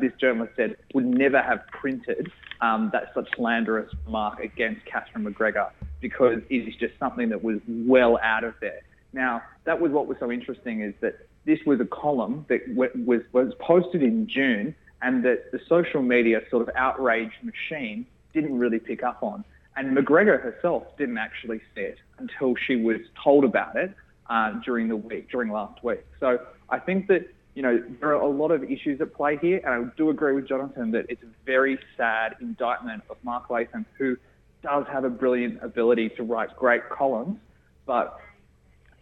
this 0.00 0.12
journalist 0.20 0.52
said, 0.56 0.76
would 0.92 1.06
never 1.06 1.40
have 1.40 1.66
printed 1.68 2.30
um, 2.64 2.90
that 2.92 3.12
such 3.14 3.28
slanderous 3.36 3.92
remark 4.06 4.40
against 4.40 4.84
Catherine 4.86 5.24
McGregor 5.24 5.70
because 6.00 6.40
it 6.48 6.54
is 6.68 6.74
just 6.76 6.94
something 6.98 7.28
that 7.28 7.42
was 7.42 7.58
well 7.68 8.18
out 8.22 8.44
of 8.44 8.54
there. 8.60 8.80
Now, 9.12 9.42
that 9.64 9.80
was 9.80 9.92
what 9.92 10.06
was 10.06 10.16
so 10.18 10.30
interesting 10.30 10.80
is 10.80 10.94
that 11.00 11.26
this 11.44 11.58
was 11.66 11.80
a 11.80 11.84
column 11.84 12.46
that 12.48 12.60
was, 12.74 13.20
was 13.32 13.52
posted 13.60 14.02
in 14.02 14.26
June 14.26 14.74
and 15.02 15.24
that 15.24 15.52
the 15.52 15.60
social 15.68 16.02
media 16.02 16.40
sort 16.50 16.66
of 16.66 16.74
outrage 16.74 17.32
machine 17.42 18.06
didn't 18.32 18.58
really 18.58 18.78
pick 18.78 19.02
up 19.02 19.22
on. 19.22 19.44
And 19.76 19.96
McGregor 19.96 20.40
herself 20.40 20.84
didn't 20.96 21.18
actually 21.18 21.60
see 21.74 21.82
it 21.82 21.98
until 22.18 22.54
she 22.66 22.76
was 22.76 23.00
told 23.22 23.44
about 23.44 23.76
it 23.76 23.92
uh, 24.30 24.52
during 24.64 24.88
the 24.88 24.96
week, 24.96 25.30
during 25.30 25.50
last 25.50 25.84
week. 25.84 26.04
So 26.18 26.38
I 26.70 26.78
think 26.78 27.08
that, 27.08 27.28
you 27.54 27.62
know, 27.62 27.82
there 28.00 28.08
are 28.10 28.20
a 28.20 28.28
lot 28.28 28.50
of 28.50 28.64
issues 28.64 29.00
at 29.00 29.14
play 29.14 29.36
here. 29.36 29.60
And 29.64 29.68
I 29.68 29.96
do 29.96 30.10
agree 30.10 30.34
with 30.34 30.48
Jonathan 30.48 30.90
that 30.92 31.06
it's 31.08 31.22
a 31.22 31.28
very 31.46 31.78
sad 31.96 32.36
indictment 32.40 33.02
of 33.08 33.16
Mark 33.22 33.48
Latham, 33.50 33.86
who 33.96 34.16
does 34.62 34.86
have 34.90 35.04
a 35.04 35.10
brilliant 35.10 35.62
ability 35.62 36.08
to 36.10 36.22
write 36.22 36.56
great 36.56 36.88
columns, 36.88 37.38
but 37.86 38.18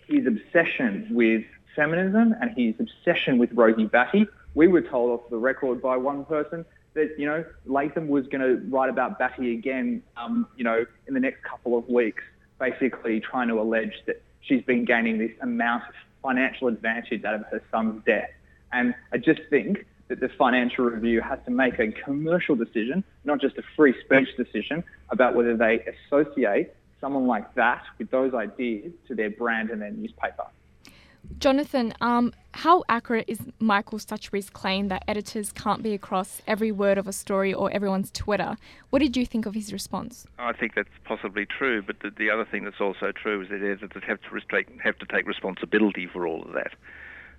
his 0.06 0.26
obsession 0.26 1.08
with 1.10 1.44
feminism 1.74 2.34
and 2.40 2.50
his 2.56 2.74
obsession 2.78 3.38
with 3.38 3.50
Rosie 3.52 3.86
Batty. 3.86 4.26
We 4.54 4.68
were 4.68 4.82
told 4.82 5.18
off 5.18 5.30
the 5.30 5.38
record 5.38 5.80
by 5.80 5.96
one 5.96 6.24
person 6.26 6.66
that, 6.94 7.14
you 7.18 7.24
know, 7.24 7.44
Latham 7.64 8.08
was 8.08 8.26
going 8.26 8.42
to 8.42 8.62
write 8.68 8.90
about 8.90 9.18
Batty 9.18 9.54
again, 9.54 10.02
um, 10.18 10.46
you 10.56 10.64
know, 10.64 10.84
in 11.06 11.14
the 11.14 11.20
next 11.20 11.42
couple 11.42 11.78
of 11.78 11.88
weeks, 11.88 12.22
basically 12.58 13.20
trying 13.20 13.48
to 13.48 13.58
allege 13.58 13.94
that 14.06 14.20
she's 14.42 14.62
been 14.62 14.84
gaining 14.84 15.16
this 15.16 15.32
amount 15.40 15.84
of 15.88 15.94
financial 16.22 16.68
advantage 16.68 17.24
out 17.24 17.34
of 17.34 17.44
her 17.46 17.62
son's 17.70 18.04
death. 18.04 18.30
And 18.72 18.94
I 19.12 19.18
just 19.18 19.40
think 19.50 19.86
that 20.08 20.20
the 20.20 20.28
Financial 20.28 20.84
Review 20.84 21.20
has 21.20 21.38
to 21.46 21.50
make 21.50 21.78
a 21.78 21.92
commercial 21.92 22.56
decision, 22.56 23.04
not 23.24 23.40
just 23.40 23.56
a 23.58 23.62
free 23.76 23.94
speech 24.04 24.28
decision, 24.36 24.84
about 25.10 25.34
whether 25.34 25.56
they 25.56 25.84
associate 26.08 26.72
someone 27.00 27.26
like 27.26 27.54
that 27.54 27.82
with 27.98 28.10
those 28.10 28.34
ideas 28.34 28.92
to 29.08 29.14
their 29.14 29.30
brand 29.30 29.70
and 29.70 29.82
their 29.82 29.90
newspaper. 29.90 30.44
Jonathan, 31.38 31.94
um, 32.00 32.32
how 32.52 32.84
accurate 32.88 33.24
is 33.28 33.38
Michael 33.58 33.98
Stutchbury's 33.98 34.50
claim 34.50 34.88
that 34.88 35.04
editors 35.08 35.52
can't 35.52 35.82
be 35.82 35.94
across 35.94 36.42
every 36.46 36.72
word 36.72 36.98
of 36.98 37.06
a 37.06 37.12
story 37.12 37.54
or 37.54 37.70
everyone's 37.70 38.10
Twitter? 38.10 38.56
What 38.90 38.98
did 38.98 39.16
you 39.16 39.24
think 39.24 39.46
of 39.46 39.54
his 39.54 39.72
response? 39.72 40.26
I 40.38 40.52
think 40.52 40.74
that's 40.74 40.88
possibly 41.04 41.46
true, 41.46 41.82
but 41.82 42.00
the, 42.00 42.10
the 42.10 42.30
other 42.30 42.44
thing 42.44 42.64
that's 42.64 42.80
also 42.80 43.12
true 43.12 43.42
is 43.42 43.48
that 43.48 43.62
editors 43.62 44.02
have 44.06 44.20
to 44.22 44.30
restrict, 44.30 44.72
have 44.82 44.98
to 44.98 45.06
take 45.06 45.26
responsibility 45.26 46.06
for 46.06 46.26
all 46.26 46.42
of 46.42 46.52
that. 46.52 46.72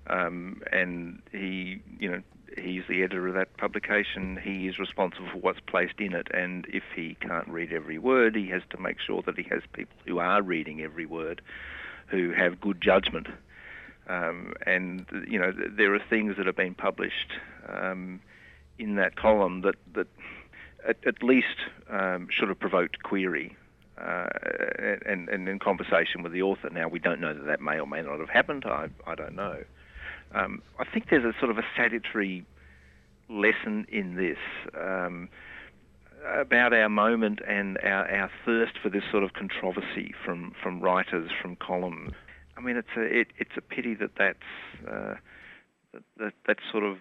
Um, 0.07 0.61
and 0.71 1.21
he, 1.31 1.81
you 1.99 2.11
know, 2.11 2.21
he's 2.57 2.83
the 2.89 3.03
editor 3.03 3.27
of 3.27 3.33
that 3.35 3.55
publication. 3.57 4.39
He 4.43 4.67
is 4.67 4.77
responsible 4.77 5.29
for 5.31 5.37
what's 5.39 5.59
placed 5.61 5.99
in 5.99 6.13
it, 6.13 6.27
and 6.33 6.65
if 6.69 6.83
he 6.95 7.15
can't 7.19 7.47
read 7.47 7.71
every 7.71 7.97
word, 7.97 8.35
he 8.35 8.47
has 8.49 8.61
to 8.71 8.79
make 8.79 8.97
sure 8.99 9.21
that 9.25 9.37
he 9.37 9.43
has 9.49 9.61
people 9.73 9.95
who 10.05 10.19
are 10.19 10.41
reading 10.41 10.81
every 10.81 11.05
word, 11.05 11.41
who 12.07 12.31
have 12.31 12.59
good 12.59 12.81
judgment 12.81 13.27
um, 14.07 14.53
and 14.65 15.05
you 15.27 15.39
know 15.39 15.53
there 15.77 15.93
are 15.93 16.01
things 16.09 16.35
that 16.37 16.45
have 16.45 16.55
been 16.55 16.75
published 16.75 17.31
um, 17.67 18.19
in 18.77 18.95
that 18.95 19.15
column 19.15 19.61
that 19.61 19.75
that 19.93 20.07
at, 20.87 20.97
at 21.05 21.23
least 21.23 21.55
um, 21.89 22.27
should 22.29 22.49
have 22.49 22.59
provoked 22.59 23.01
query 23.03 23.55
uh, 23.97 24.27
and, 25.05 25.29
and 25.29 25.47
in 25.47 25.59
conversation 25.59 26.23
with 26.23 26.33
the 26.33 26.41
author. 26.41 26.69
Now 26.69 26.87
we 26.89 26.99
don't 26.99 27.21
know 27.21 27.33
that 27.33 27.45
that 27.45 27.61
may 27.61 27.79
or 27.79 27.87
may 27.87 28.01
not 28.01 28.19
have 28.19 28.29
happened. 28.29 28.65
I 28.65 28.89
I 29.07 29.15
don't 29.15 29.35
know. 29.35 29.63
Um, 30.33 30.61
I 30.79 30.85
think 30.85 31.05
there's 31.09 31.25
a 31.25 31.37
sort 31.39 31.51
of 31.51 31.57
a 31.57 31.65
salutary 31.77 32.45
lesson 33.29 33.85
in 33.91 34.15
this 34.15 34.37
um, 34.79 35.29
about 36.39 36.73
our 36.73 36.89
moment 36.89 37.39
and 37.47 37.77
our, 37.83 38.09
our 38.09 38.31
thirst 38.45 38.73
for 38.81 38.89
this 38.89 39.03
sort 39.11 39.23
of 39.23 39.33
controversy 39.33 40.13
from, 40.25 40.53
from 40.61 40.81
writers, 40.81 41.29
from 41.41 41.55
columns. 41.55 42.13
I 42.57 42.61
mean, 42.61 42.77
it's 42.77 42.87
a 42.95 43.01
it, 43.01 43.27
it's 43.37 43.57
a 43.57 43.61
pity 43.61 43.95
that 43.95 44.11
that's 44.17 44.37
uh, 44.87 45.15
that, 45.93 46.03
that 46.17 46.33
that 46.47 46.57
sort 46.71 46.83
of 46.83 46.97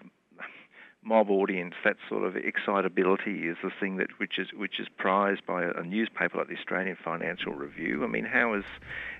mob 1.03 1.29
audience, 1.29 1.73
that 1.83 1.97
sort 2.09 2.23
of 2.23 2.35
excitability 2.35 3.47
is 3.47 3.57
the 3.63 3.71
thing 3.79 3.97
that 3.97 4.07
which 4.17 4.39
is 4.39 4.47
which 4.55 4.79
is 4.79 4.87
prized 4.97 5.45
by 5.45 5.63
a, 5.63 5.83
newspaper 5.83 6.37
like 6.37 6.47
the 6.47 6.55
Australian 6.57 6.97
Financial 7.03 7.53
Review. 7.53 8.03
I 8.03 8.07
mean, 8.07 8.25
how 8.25 8.53
is 8.53 8.63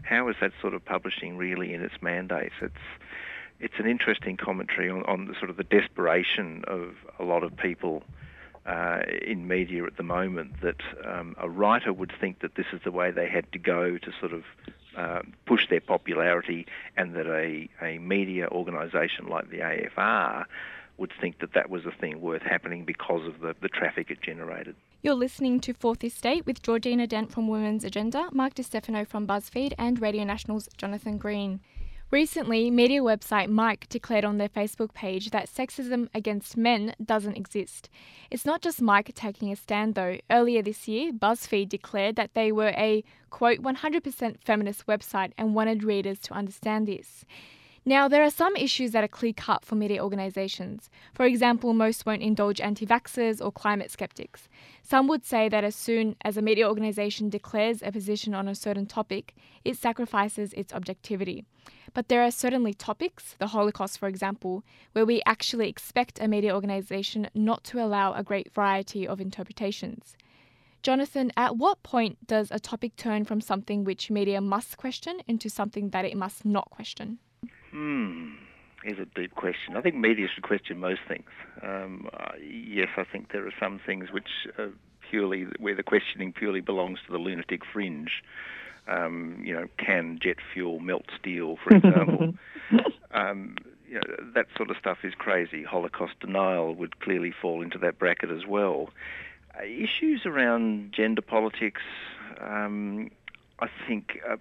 how 0.03 0.27
is 0.29 0.35
that 0.41 0.51
sort 0.61 0.73
of 0.73 0.83
publishing 0.83 1.37
really 1.37 1.73
in 1.73 1.81
its 1.81 1.95
mandate? 2.01 2.51
It's 2.61 2.73
it's 3.59 3.75
an 3.77 3.87
interesting 3.87 4.37
commentary 4.37 4.89
on, 4.89 5.03
on 5.03 5.25
the 5.25 5.33
sort 5.35 5.49
of 5.49 5.57
the 5.57 5.63
desperation 5.63 6.63
of 6.67 6.95
a 7.19 7.23
lot 7.23 7.43
of 7.43 7.55
people 7.55 8.03
uh, 8.65 8.99
in 9.21 9.47
media 9.47 9.83
at 9.85 9.97
the 9.97 10.03
moment 10.03 10.61
that 10.61 10.81
um, 11.05 11.35
a 11.37 11.49
writer 11.49 11.91
would 11.91 12.11
think 12.19 12.39
that 12.39 12.55
this 12.55 12.67
is 12.71 12.79
the 12.83 12.91
way 12.91 13.11
they 13.11 13.27
had 13.27 13.51
to 13.51 13.59
go 13.59 13.97
to 13.97 14.11
sort 14.19 14.33
of 14.33 14.43
uh, 14.95 15.21
push 15.45 15.67
their 15.69 15.81
popularity, 15.81 16.67
and 16.95 17.15
that 17.15 17.27
a, 17.27 17.67
a 17.81 17.97
media 17.97 18.47
organisation 18.47 19.27
like 19.27 19.49
the 19.49 19.57
AFR 19.57 20.45
would 20.97 21.11
think 21.19 21.39
that 21.39 21.53
that 21.53 21.69
was 21.69 21.85
a 21.85 21.91
thing 21.91 22.21
worth 22.21 22.43
happening 22.43 22.85
because 22.85 23.25
of 23.27 23.39
the, 23.39 23.55
the 23.61 23.67
traffic 23.67 24.11
it 24.11 24.21
generated. 24.21 24.75
You're 25.01 25.15
listening 25.15 25.59
to 25.61 25.73
Fourth 25.73 26.03
Estate 26.03 26.45
with 26.45 26.61
Georgina 26.61 27.07
Dent 27.07 27.31
from 27.31 27.47
Women's 27.47 27.83
Agenda, 27.83 28.29
Mark 28.31 28.53
DiStefano 28.53 29.05
from 29.05 29.27
BuzzFeed, 29.27 29.73
and 29.77 29.99
Radio 29.99 30.23
National's 30.23 30.69
Jonathan 30.77 31.17
Green. 31.17 31.59
Recently, 32.13 32.69
media 32.69 33.01
website 33.01 33.49
Mic 33.49 33.89
declared 33.89 34.23
on 34.23 34.37
their 34.37 34.47
Facebook 34.47 34.93
page 34.93 35.31
that 35.31 35.49
sexism 35.49 36.09
against 36.13 36.55
men 36.55 36.93
doesn't 37.03 37.35
exist. 37.35 37.89
It's 38.29 38.45
not 38.45 38.61
just 38.61 38.83
Mic 38.83 39.15
taking 39.15 39.51
a 39.51 39.55
stand 39.55 39.95
though. 39.95 40.19
Earlier 40.29 40.61
this 40.61 40.87
year, 40.87 41.11
BuzzFeed 41.11 41.69
declared 41.69 42.15
that 42.17 42.35
they 42.35 42.51
were 42.51 42.71
a 42.77 43.03
quote 43.31 43.63
100% 43.63 44.35
feminist 44.45 44.85
website 44.85 45.31
and 45.39 45.55
wanted 45.55 45.83
readers 45.83 46.19
to 46.19 46.35
understand 46.35 46.87
this. 46.87 47.25
Now, 47.85 48.07
there 48.07 48.23
are 48.23 48.29
some 48.29 48.55
issues 48.55 48.91
that 48.91 49.03
are 49.03 49.09
clear 49.09 49.33
cut 49.33 49.65
for 49.65 49.75
media 49.75 50.01
organisations. 50.01 50.89
For 51.13 51.25
example, 51.25 51.73
most 51.73 52.05
won't 52.05 52.21
indulge 52.21 52.61
anti 52.61 52.85
vaxxers 52.85 53.43
or 53.43 53.51
climate 53.51 53.91
skeptics. 53.91 54.47
Some 54.81 55.07
would 55.07 55.25
say 55.25 55.49
that 55.49 55.65
as 55.65 55.75
soon 55.75 56.15
as 56.23 56.37
a 56.37 56.41
media 56.41 56.65
organisation 56.69 57.27
declares 57.29 57.83
a 57.83 57.91
position 57.91 58.33
on 58.33 58.47
a 58.47 58.55
certain 58.55 58.85
topic, 58.85 59.35
it 59.65 59.75
sacrifices 59.75 60.53
its 60.53 60.73
objectivity. 60.73 61.43
But 61.93 62.07
there 62.07 62.23
are 62.23 62.31
certainly 62.31 62.73
topics, 62.73 63.35
the 63.37 63.47
Holocaust 63.47 63.99
for 63.99 64.07
example, 64.07 64.63
where 64.93 65.05
we 65.05 65.21
actually 65.25 65.67
expect 65.67 66.21
a 66.21 66.27
media 66.29 66.55
organisation 66.55 67.27
not 67.35 67.65
to 67.65 67.83
allow 67.83 68.13
a 68.13 68.23
great 68.23 68.53
variety 68.53 69.05
of 69.05 69.19
interpretations. 69.19 70.15
Jonathan, 70.83 71.33
at 71.35 71.57
what 71.57 71.83
point 71.83 72.27
does 72.27 72.49
a 72.49 72.61
topic 72.61 72.95
turn 72.95 73.25
from 73.25 73.41
something 73.41 73.83
which 73.83 74.09
media 74.09 74.39
must 74.39 74.77
question 74.77 75.19
into 75.27 75.49
something 75.49 75.89
that 75.89 76.05
it 76.05 76.15
must 76.15 76.45
not 76.45 76.69
question? 76.69 77.19
Hmm. 77.73 78.35
Is 78.85 78.99
a 78.99 79.05
deep 79.05 79.33
question. 79.35 79.77
I 79.77 79.81
think 79.81 79.95
media 79.95 80.27
should 80.33 80.43
question 80.43 80.77
most 80.77 80.99
things. 81.07 81.29
Um, 81.61 82.09
yes, 82.41 82.89
I 82.97 83.05
think 83.05 83.31
there 83.31 83.47
are 83.47 83.53
some 83.57 83.79
things 83.79 84.11
which 84.11 84.27
purely 85.09 85.43
where 85.59 85.75
the 85.75 85.83
questioning 85.83 86.33
purely 86.33 86.59
belongs 86.59 86.99
to 87.05 87.11
the 87.11 87.17
lunatic 87.17 87.61
fringe. 87.71 88.23
Um, 88.87 89.41
you 89.45 89.53
know, 89.53 89.67
can 89.77 90.19
jet 90.21 90.37
fuel 90.53 90.79
melt 90.79 91.05
steel, 91.17 91.57
for 91.63 91.75
example? 91.75 92.33
um, 93.11 93.55
you 93.87 93.95
know, 93.95 94.01
that 94.33 94.47
sort 94.57 94.71
of 94.71 94.77
stuff 94.77 94.97
is 95.03 95.13
crazy. 95.15 95.63
Holocaust 95.63 96.19
denial 96.19 96.73
would 96.75 96.99
clearly 96.99 97.31
fall 97.31 97.61
into 97.61 97.77
that 97.77 97.99
bracket 97.99 98.31
as 98.31 98.45
well. 98.45 98.89
Uh, 99.57 99.63
issues 99.63 100.25
around 100.25 100.91
gender 100.91 101.21
politics, 101.21 101.81
um, 102.41 103.11
I 103.59 103.67
think 103.87 104.19
uh, 104.27 104.37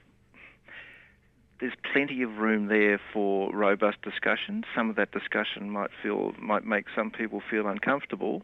there's 1.62 1.74
plenty 1.92 2.22
of 2.22 2.38
room 2.38 2.66
there 2.66 3.00
for 3.12 3.54
robust 3.54 4.02
discussion. 4.02 4.64
Some 4.74 4.90
of 4.90 4.96
that 4.96 5.12
discussion 5.12 5.70
might 5.70 5.90
feel 6.02 6.34
might 6.36 6.66
make 6.66 6.86
some 6.94 7.12
people 7.12 7.40
feel 7.48 7.68
uncomfortable. 7.68 8.42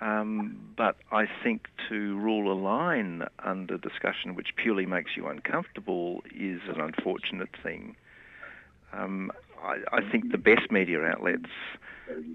Um, 0.00 0.58
but 0.74 0.96
I 1.12 1.26
think 1.44 1.68
to 1.90 2.18
rule 2.18 2.50
a 2.50 2.58
line 2.58 3.24
under 3.38 3.76
discussion 3.76 4.34
which 4.34 4.56
purely 4.56 4.86
makes 4.86 5.10
you 5.14 5.28
uncomfortable 5.28 6.22
is 6.34 6.60
an 6.74 6.80
unfortunate 6.80 7.50
thing. 7.62 7.96
Um, 8.94 9.30
I, 9.62 9.76
I, 9.92 10.10
think 10.10 10.32
the 10.32 10.38
best 10.38 10.72
media 10.72 11.04
outlets 11.04 11.50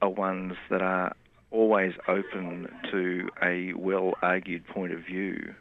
are 0.02 0.10
ones 0.10 0.54
that 0.70 0.82
are 0.82 1.14
always 1.52 1.94
open 2.08 2.70
to 2.92 3.30
a 3.42 3.74
well 3.74 4.14
argued 4.22 4.66
point 4.68 4.94
of 4.94 5.02
view, 5.02 5.54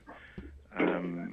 um, 0.78 1.25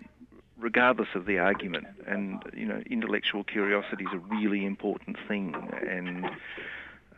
regardless 0.64 1.10
of 1.14 1.26
the 1.26 1.38
argument. 1.38 1.86
And, 2.08 2.42
you 2.56 2.66
know, 2.66 2.82
intellectual 2.90 3.44
curiosity 3.44 4.06
is 4.06 4.14
a 4.14 4.36
really 4.36 4.66
important 4.66 5.18
thing. 5.28 5.54
And 5.88 6.26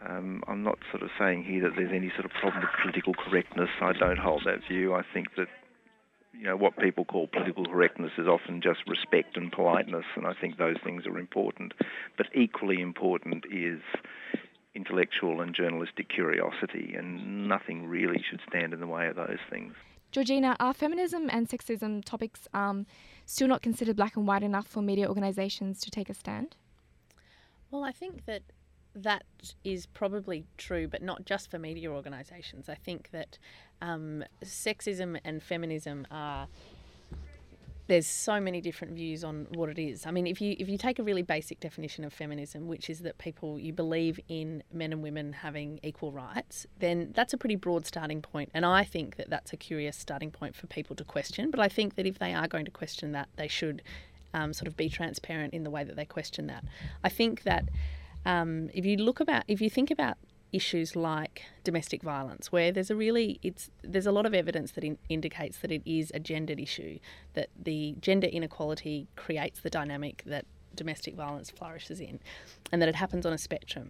um, 0.06 0.44
I'm 0.48 0.64
not 0.64 0.80
sort 0.92 1.04
of 1.04 1.10
saying 1.18 1.44
here 1.44 1.62
that 1.62 1.74
there's 1.78 1.94
any 1.94 2.12
sort 2.16 2.26
of 2.26 2.32
problem 2.32 2.62
with 2.62 2.72
political 2.82 3.14
correctness. 3.14 3.70
I 3.80 3.94
don't 3.94 4.18
hold 4.18 4.44
that 4.46 4.60
view. 4.68 4.96
I 4.96 5.04
think 5.14 5.36
that 5.38 5.48
you 6.34 6.44
know 6.44 6.58
what 6.58 6.78
people 6.78 7.06
call 7.06 7.28
political 7.28 7.66
correctness 7.66 8.12
is 8.18 8.28
often 8.28 8.62
just 8.62 8.80
respect 8.88 9.38
and 9.38 9.50
politeness, 9.52 10.04
and 10.18 10.28
I 10.28 10.34
think 10.34 10.58
those 10.58 10.76
things 10.84 11.06
are 11.08 11.18
important. 11.18 11.74
But 12.18 12.28
equally 12.36 12.82
important 12.82 13.46
is 13.50 13.80
intellectual 14.74 15.40
and 15.40 15.56
journalistic 15.56 16.10
curiosity, 16.10 16.94
and 16.98 17.48
nothing 17.48 17.88
really 17.88 18.22
should 18.30 18.42
stand 18.50 18.74
in 18.74 18.82
the 18.82 18.88
way 18.88 19.08
of 19.08 19.16
those 19.16 19.40
things. 19.50 19.76
Georgina, 20.12 20.56
are 20.60 20.74
feminism 20.74 21.30
and 21.30 21.50
sexism 21.50 22.04
topics 22.04 22.48
um, 22.54 22.86
still 23.26 23.48
not 23.48 23.62
considered 23.62 23.96
black 23.96 24.16
and 24.16 24.28
white 24.28 24.44
enough 24.44 24.68
for 24.68 24.82
media 24.82 25.08
organisations 25.08 25.80
to 25.82 25.92
take 25.92 26.10
a 26.10 26.14
stand? 26.14 26.56
Well, 27.72 27.84
I 27.84 27.92
think 27.92 28.26
that 28.26 28.44
that 28.96 29.24
is 29.64 29.86
probably 29.88 30.46
true, 30.58 30.88
but 30.88 31.02
not 31.02 31.26
just 31.26 31.52
for 31.52 31.60
media 31.60 31.92
organisations. 31.92 32.70
I 32.70 32.76
think 32.76 33.10
that 33.12 33.38
um, 33.82 34.24
sexism 34.44 35.20
and 35.26 35.44
feminism 35.44 36.08
are. 36.10 36.48
There's 37.88 38.08
so 38.08 38.40
many 38.40 38.62
different 38.62 38.94
views 38.94 39.24
on 39.24 39.48
what 39.54 39.70
it 39.70 39.78
is. 39.78 40.06
I 40.06 40.12
mean, 40.12 40.26
if 40.26 40.42
you 40.42 40.56
if 40.60 40.68
you 40.68 40.78
take 40.78 40.98
a 40.98 41.04
really 41.04 41.22
basic 41.22 41.60
definition 41.60 42.04
of 42.04 42.14
feminism, 42.14 42.68
which 42.68 42.90
is 42.90 43.00
that 43.02 43.18
people 43.18 43.60
you 43.60 43.74
believe 43.74 44.20
in 44.28 44.64
men 44.74 44.92
and 44.92 45.04
women 45.04 45.34
having 45.34 45.80
equal 45.84 46.12
rights, 46.12 46.66
then 46.80 47.12
that's 47.14 47.34
a 47.34 47.38
pretty 47.38 47.56
broad 47.56 47.86
starting 47.86 48.22
point. 48.22 48.50
And 48.54 48.66
I 48.66 48.84
think 48.84 49.18
that 49.18 49.30
that's 49.30 49.54
a 49.54 49.58
curious 49.58 49.96
starting 49.98 50.32
point 50.32 50.56
for 50.56 50.68
people 50.68 50.96
to 50.96 51.04
question. 51.04 51.52
But 51.52 51.60
I 51.60 51.68
think 51.68 51.96
that 51.96 52.06
if 52.06 52.20
they 52.20 52.34
are 52.34 52.48
going 52.48 52.66
to 52.66 52.72
question 52.72 53.12
that, 53.12 53.30
they 53.36 53.48
should 53.48 53.82
um, 54.34 54.54
sort 54.54 54.68
of 54.68 54.76
be 54.76 54.90
transparent 54.90 55.54
in 55.54 55.64
the 55.64 55.70
way 55.70 55.84
that 55.84 55.96
they 55.96 56.06
question 56.06 56.48
that. 56.48 56.64
I 57.04 57.10
think 57.10 57.44
that 57.44 57.70
um, 58.26 58.70
if 58.74 58.86
you 58.86 58.98
look 58.98 59.20
about, 59.20 59.44
if 59.48 59.62
you 59.62 59.70
think 59.70 59.92
about 59.92 60.18
issues 60.56 60.96
like 60.96 61.44
domestic 61.64 62.02
violence, 62.02 62.52
where 62.52 62.72
there's 62.72 62.92
a 62.92 62.96
really, 62.96 63.40
it's 63.42 63.70
there's 63.82 64.08
a 64.08 64.12
lot 64.12 64.26
of 64.26 64.34
evidence 64.34 64.72
that 64.72 64.84
in, 64.84 64.98
indicates 65.10 65.58
that 65.60 65.72
it 65.72 65.82
is 65.86 66.12
a 66.14 66.20
gendered 66.20 66.60
issue, 66.60 67.00
that 67.34 67.50
the 67.70 67.96
gender 68.00 68.28
inequality 68.28 69.08
creates 69.16 69.60
the 69.62 69.70
dynamic 69.70 70.24
that 70.26 70.46
domestic 70.74 71.14
violence 71.16 71.50
flourishes 71.50 72.00
in, 72.00 72.20
and 72.72 72.82
that 72.82 72.90
it 72.90 72.96
happens 72.96 73.26
on 73.26 73.34
a 73.34 73.38
spectrum. 73.38 73.88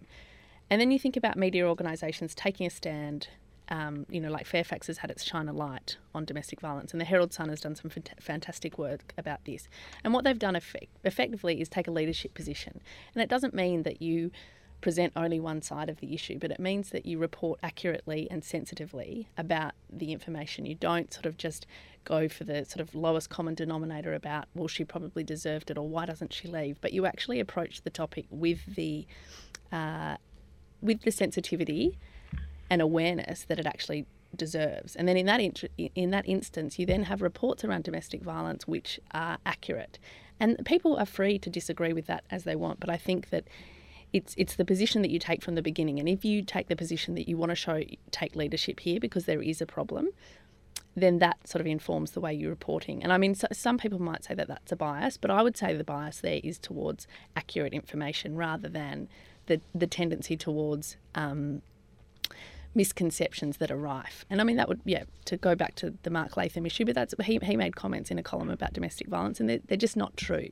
And 0.70 0.80
then 0.80 0.90
you 0.90 0.98
think 0.98 1.16
about 1.16 1.36
media 1.36 1.64
organisations 1.66 2.34
taking 2.34 2.66
a 2.66 2.70
stand. 2.70 3.28
Um, 3.68 4.06
you 4.08 4.20
know, 4.20 4.30
like 4.30 4.46
Fairfax 4.46 4.86
has 4.86 4.98
had 4.98 5.10
its 5.10 5.24
China 5.24 5.52
light 5.52 5.96
on 6.14 6.24
domestic 6.24 6.60
violence, 6.60 6.92
and 6.92 7.00
the 7.00 7.04
Herald 7.04 7.32
Sun 7.32 7.48
has 7.48 7.60
done 7.60 7.74
some 7.74 7.90
fantastic 8.20 8.78
work 8.78 9.12
about 9.18 9.44
this. 9.44 9.68
And 10.04 10.14
what 10.14 10.22
they've 10.22 10.38
done 10.38 10.54
effect- 10.54 10.96
effectively 11.02 11.60
is 11.60 11.68
take 11.68 11.88
a 11.88 11.90
leadership 11.90 12.32
position. 12.32 12.80
And 13.12 13.22
it 13.24 13.28
doesn't 13.28 13.54
mean 13.54 13.82
that 13.82 14.00
you 14.00 14.30
present 14.86 15.12
only 15.16 15.40
one 15.40 15.60
side 15.60 15.90
of 15.90 15.98
the 15.98 16.14
issue, 16.14 16.38
but 16.38 16.52
it 16.52 16.60
means 16.60 16.90
that 16.90 17.04
you 17.04 17.18
report 17.18 17.58
accurately 17.60 18.28
and 18.30 18.44
sensitively 18.44 19.28
about 19.36 19.72
the 19.92 20.12
information. 20.12 20.64
You 20.64 20.76
don't 20.76 21.12
sort 21.12 21.26
of 21.26 21.36
just 21.36 21.66
go 22.04 22.28
for 22.28 22.44
the 22.44 22.64
sort 22.64 22.78
of 22.78 22.94
lowest 22.94 23.28
common 23.28 23.56
denominator 23.56 24.14
about, 24.14 24.44
well, 24.54 24.68
she 24.68 24.84
probably 24.84 25.24
deserved 25.24 25.72
it 25.72 25.76
or 25.76 25.88
why 25.88 26.06
doesn't 26.06 26.32
she 26.32 26.46
leave, 26.46 26.80
but 26.80 26.92
you 26.92 27.04
actually 27.04 27.40
approach 27.40 27.82
the 27.82 27.90
topic 27.90 28.26
with 28.30 28.76
the 28.76 29.08
uh, 29.72 30.18
with 30.80 31.02
the 31.02 31.10
sensitivity 31.10 31.98
and 32.70 32.80
awareness 32.80 33.42
that 33.42 33.58
it 33.58 33.66
actually 33.66 34.06
deserves. 34.36 34.94
And 34.94 35.08
then 35.08 35.16
in 35.16 35.26
that 35.26 35.40
in, 35.40 35.52
in 35.96 36.10
that 36.12 36.28
instance, 36.28 36.78
you 36.78 36.86
then 36.86 37.02
have 37.02 37.22
reports 37.22 37.64
around 37.64 37.82
domestic 37.82 38.22
violence 38.22 38.68
which 38.68 39.00
are 39.10 39.38
accurate. 39.44 39.98
And 40.38 40.64
people 40.64 40.96
are 40.96 41.06
free 41.06 41.40
to 41.40 41.50
disagree 41.50 41.92
with 41.92 42.06
that 42.06 42.22
as 42.30 42.44
they 42.44 42.54
want, 42.54 42.78
but 42.78 42.88
I 42.88 42.98
think 42.98 43.30
that 43.30 43.48
it's 44.12 44.34
it's 44.36 44.56
the 44.56 44.64
position 44.64 45.02
that 45.02 45.10
you 45.10 45.18
take 45.18 45.42
from 45.42 45.54
the 45.54 45.62
beginning. 45.62 45.98
And 45.98 46.08
if 46.08 46.24
you 46.24 46.42
take 46.42 46.68
the 46.68 46.76
position 46.76 47.14
that 47.14 47.28
you 47.28 47.36
want 47.36 47.50
to 47.50 47.56
show 47.56 47.82
take 48.10 48.36
leadership 48.36 48.80
here 48.80 49.00
because 49.00 49.24
there 49.24 49.42
is 49.42 49.60
a 49.60 49.66
problem, 49.66 50.08
then 50.94 51.18
that 51.18 51.46
sort 51.46 51.60
of 51.60 51.66
informs 51.66 52.12
the 52.12 52.20
way 52.20 52.32
you're 52.32 52.50
reporting. 52.50 53.02
And 53.02 53.12
I 53.12 53.18
mean, 53.18 53.34
so, 53.34 53.46
some 53.52 53.78
people 53.78 54.00
might 54.00 54.24
say 54.24 54.34
that 54.34 54.48
that's 54.48 54.72
a 54.72 54.76
bias, 54.76 55.16
but 55.16 55.30
I 55.30 55.42
would 55.42 55.56
say 55.56 55.74
the 55.74 55.84
bias 55.84 56.20
there 56.20 56.40
is 56.42 56.58
towards 56.58 57.06
accurate 57.34 57.72
information 57.72 58.36
rather 58.36 58.68
than 58.68 59.08
the 59.46 59.60
the 59.74 59.86
tendency 59.86 60.36
towards 60.36 60.96
um, 61.14 61.62
misconceptions 62.76 63.56
that 63.56 63.70
are 63.70 63.76
rife. 63.76 64.24
And 64.28 64.40
I 64.40 64.44
mean, 64.44 64.56
that 64.56 64.68
would, 64.68 64.80
yeah, 64.84 65.04
to 65.24 65.36
go 65.36 65.54
back 65.54 65.74
to 65.76 65.94
the 66.02 66.10
Mark 66.10 66.36
Latham 66.36 66.66
issue, 66.66 66.84
but 66.84 66.94
that's, 66.94 67.14
he, 67.24 67.40
he 67.42 67.56
made 67.56 67.74
comments 67.74 68.10
in 68.10 68.18
a 68.18 68.22
column 68.22 68.50
about 68.50 68.74
domestic 68.74 69.08
violence 69.08 69.40
and 69.40 69.48
they're, 69.48 69.60
they're 69.66 69.78
just 69.78 69.96
not 69.96 70.16
true. 70.16 70.48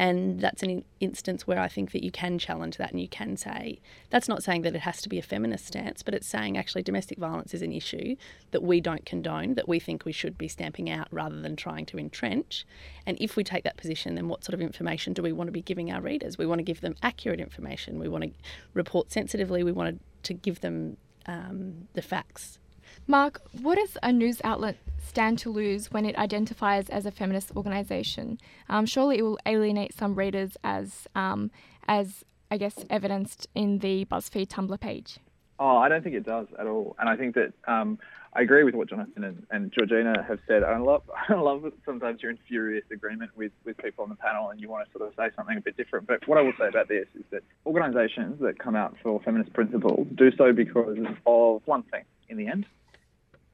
And 0.00 0.40
that's 0.40 0.62
an 0.62 0.82
instance 1.00 1.46
where 1.46 1.58
I 1.58 1.68
think 1.68 1.92
that 1.92 2.02
you 2.02 2.10
can 2.10 2.38
challenge 2.38 2.78
that 2.78 2.90
and 2.90 2.98
you 2.98 3.06
can 3.06 3.36
say, 3.36 3.82
that's 4.08 4.28
not 4.28 4.42
saying 4.42 4.62
that 4.62 4.74
it 4.74 4.80
has 4.80 5.02
to 5.02 5.10
be 5.10 5.18
a 5.18 5.22
feminist 5.22 5.66
stance, 5.66 6.02
but 6.02 6.14
it's 6.14 6.26
saying 6.26 6.56
actually 6.56 6.82
domestic 6.82 7.18
violence 7.18 7.52
is 7.52 7.60
an 7.60 7.70
issue 7.70 8.16
that 8.50 8.62
we 8.62 8.80
don't 8.80 9.04
condone, 9.04 9.56
that 9.56 9.68
we 9.68 9.78
think 9.78 10.06
we 10.06 10.12
should 10.12 10.38
be 10.38 10.48
stamping 10.48 10.88
out 10.88 11.06
rather 11.10 11.42
than 11.42 11.54
trying 11.54 11.84
to 11.84 11.98
entrench. 11.98 12.64
And 13.04 13.18
if 13.20 13.36
we 13.36 13.44
take 13.44 13.62
that 13.64 13.76
position, 13.76 14.14
then 14.14 14.28
what 14.28 14.42
sort 14.42 14.54
of 14.54 14.62
information 14.62 15.12
do 15.12 15.20
we 15.20 15.32
want 15.32 15.48
to 15.48 15.52
be 15.52 15.60
giving 15.60 15.92
our 15.92 16.00
readers? 16.00 16.38
We 16.38 16.46
want 16.46 16.60
to 16.60 16.64
give 16.64 16.80
them 16.80 16.94
accurate 17.02 17.38
information. 17.38 17.98
We 17.98 18.08
want 18.08 18.24
to 18.24 18.30
report 18.72 19.12
sensitively. 19.12 19.62
We 19.62 19.72
want 19.72 20.00
to 20.22 20.32
give 20.32 20.62
them 20.62 20.96
um, 21.26 21.88
the 21.92 22.00
facts. 22.00 22.58
Mark, 23.06 23.40
what 23.60 23.76
does 23.76 23.96
a 24.02 24.12
news 24.12 24.40
outlet 24.44 24.76
stand 24.98 25.38
to 25.40 25.50
lose 25.50 25.90
when 25.90 26.04
it 26.04 26.16
identifies 26.16 26.88
as 26.88 27.06
a 27.06 27.10
feminist 27.10 27.50
organisation? 27.56 28.38
Um, 28.68 28.86
surely 28.86 29.18
it 29.18 29.22
will 29.22 29.38
alienate 29.46 29.94
some 29.94 30.14
readers, 30.14 30.56
as 30.62 31.08
um, 31.14 31.50
as 31.88 32.24
I 32.50 32.56
guess 32.56 32.84
evidenced 32.88 33.48
in 33.54 33.78
the 33.78 34.04
BuzzFeed 34.04 34.48
Tumblr 34.48 34.78
page. 34.80 35.18
Oh, 35.58 35.76
I 35.76 35.88
don't 35.88 36.02
think 36.02 36.14
it 36.14 36.24
does 36.24 36.46
at 36.58 36.66
all, 36.66 36.96
and 36.98 37.08
I 37.08 37.16
think 37.16 37.34
that 37.34 37.52
um, 37.66 37.98
I 38.32 38.42
agree 38.42 38.62
with 38.62 38.74
what 38.74 38.88
Jonathan 38.88 39.24
and, 39.24 39.46
and, 39.50 39.72
Georgina 39.72 40.22
have 40.22 40.38
said. 40.46 40.62
I 40.62 40.78
love, 40.78 41.02
I 41.28 41.34
love 41.34 41.62
that 41.62 41.72
sometimes 41.84 42.22
you're 42.22 42.30
in 42.30 42.38
furious 42.46 42.84
agreement 42.92 43.32
with, 43.36 43.52
with 43.64 43.76
people 43.78 44.04
on 44.04 44.10
the 44.10 44.16
panel 44.16 44.50
and 44.50 44.60
you 44.60 44.68
want 44.68 44.86
to 44.86 44.98
sort 44.98 45.08
of 45.08 45.14
say 45.16 45.34
something 45.36 45.56
a 45.56 45.60
bit 45.60 45.76
different. 45.76 46.06
But 46.06 46.26
what 46.28 46.38
I 46.38 46.42
will 46.42 46.52
say 46.58 46.68
about 46.68 46.88
this 46.88 47.06
is 47.14 47.24
that 47.30 47.42
organisations 47.66 48.40
that 48.40 48.58
come 48.58 48.76
out 48.76 48.96
for 49.02 49.20
feminist 49.20 49.52
principles 49.52 50.06
do 50.14 50.30
so 50.36 50.52
because 50.52 50.96
of 51.26 51.62
one 51.64 51.82
thing 51.84 52.04
in 52.28 52.36
the 52.36 52.46
end. 52.46 52.66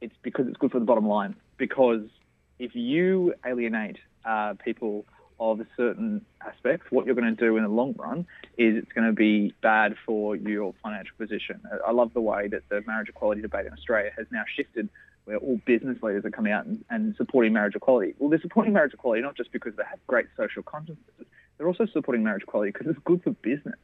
It's 0.00 0.14
because 0.22 0.46
it's 0.48 0.56
good 0.56 0.72
for 0.72 0.78
the 0.78 0.84
bottom 0.84 1.06
line. 1.06 1.36
Because 1.56 2.02
if 2.58 2.74
you 2.74 3.34
alienate 3.44 3.98
uh, 4.24 4.54
people 4.64 5.04
of 5.38 5.60
certain 5.76 6.24
aspects, 6.40 6.86
what 6.90 7.04
you're 7.06 7.14
going 7.14 7.34
to 7.34 7.44
do 7.44 7.56
in 7.56 7.62
the 7.62 7.68
long 7.68 7.94
run 7.98 8.26
is 8.56 8.76
it's 8.76 8.92
going 8.92 9.06
to 9.06 9.12
be 9.12 9.54
bad 9.62 9.94
for 10.06 10.34
your 10.34 10.74
financial 10.82 11.14
position. 11.18 11.60
I 11.86 11.92
love 11.92 12.14
the 12.14 12.22
way 12.22 12.48
that 12.48 12.62
the 12.68 12.82
marriage 12.86 13.08
equality 13.08 13.42
debate 13.42 13.66
in 13.66 13.72
Australia 13.72 14.10
has 14.16 14.26
now 14.30 14.44
shifted 14.56 14.88
where 15.26 15.38
all 15.38 15.60
business 15.66 16.00
leaders 16.02 16.24
are 16.24 16.30
coming 16.30 16.52
out 16.52 16.66
and, 16.66 16.84
and 16.88 17.14
supporting 17.16 17.52
marriage 17.52 17.74
equality. 17.74 18.14
Well, 18.18 18.30
they're 18.30 18.40
supporting 18.40 18.72
marriage 18.72 18.94
equality 18.94 19.22
not 19.22 19.36
just 19.36 19.52
because 19.52 19.74
they 19.76 19.82
have 19.88 19.98
great 20.06 20.26
social 20.36 20.62
consciences, 20.62 21.26
they're 21.58 21.66
also 21.66 21.86
supporting 21.86 22.22
marriage 22.22 22.44
equality 22.44 22.72
because 22.72 22.86
it's 22.86 22.98
good 23.04 23.22
for 23.22 23.32
business. 23.32 23.78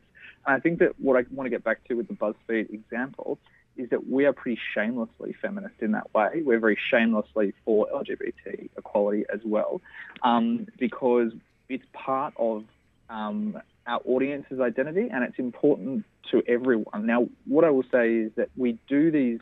And 0.46 0.56
I 0.56 0.60
think 0.60 0.78
that 0.78 0.98
what 0.98 1.16
I 1.16 1.24
want 1.30 1.46
to 1.46 1.50
get 1.50 1.64
back 1.64 1.84
to 1.88 1.94
with 1.94 2.08
the 2.08 2.14
BuzzFeed 2.14 2.72
example 2.72 3.38
is 3.76 3.90
that 3.90 4.08
we 4.08 4.26
are 4.26 4.32
pretty 4.32 4.60
shamelessly 4.74 5.34
feminist 5.40 5.74
in 5.80 5.92
that 5.92 6.12
way. 6.14 6.42
We're 6.44 6.60
very 6.60 6.78
shamelessly 6.90 7.54
for 7.64 7.88
LGBT 7.92 8.68
equality 8.76 9.24
as 9.32 9.40
well, 9.44 9.80
um, 10.22 10.66
because 10.78 11.32
it's 11.68 11.84
part 11.92 12.34
of 12.36 12.64
um, 13.08 13.58
our 13.86 14.00
audience's 14.04 14.60
identity 14.60 15.08
and 15.10 15.24
it's 15.24 15.38
important 15.38 16.04
to 16.30 16.42
everyone. 16.46 17.06
Now, 17.06 17.28
what 17.46 17.64
I 17.64 17.70
will 17.70 17.84
say 17.90 18.14
is 18.14 18.32
that 18.36 18.50
we 18.56 18.78
do 18.88 19.10
these 19.10 19.40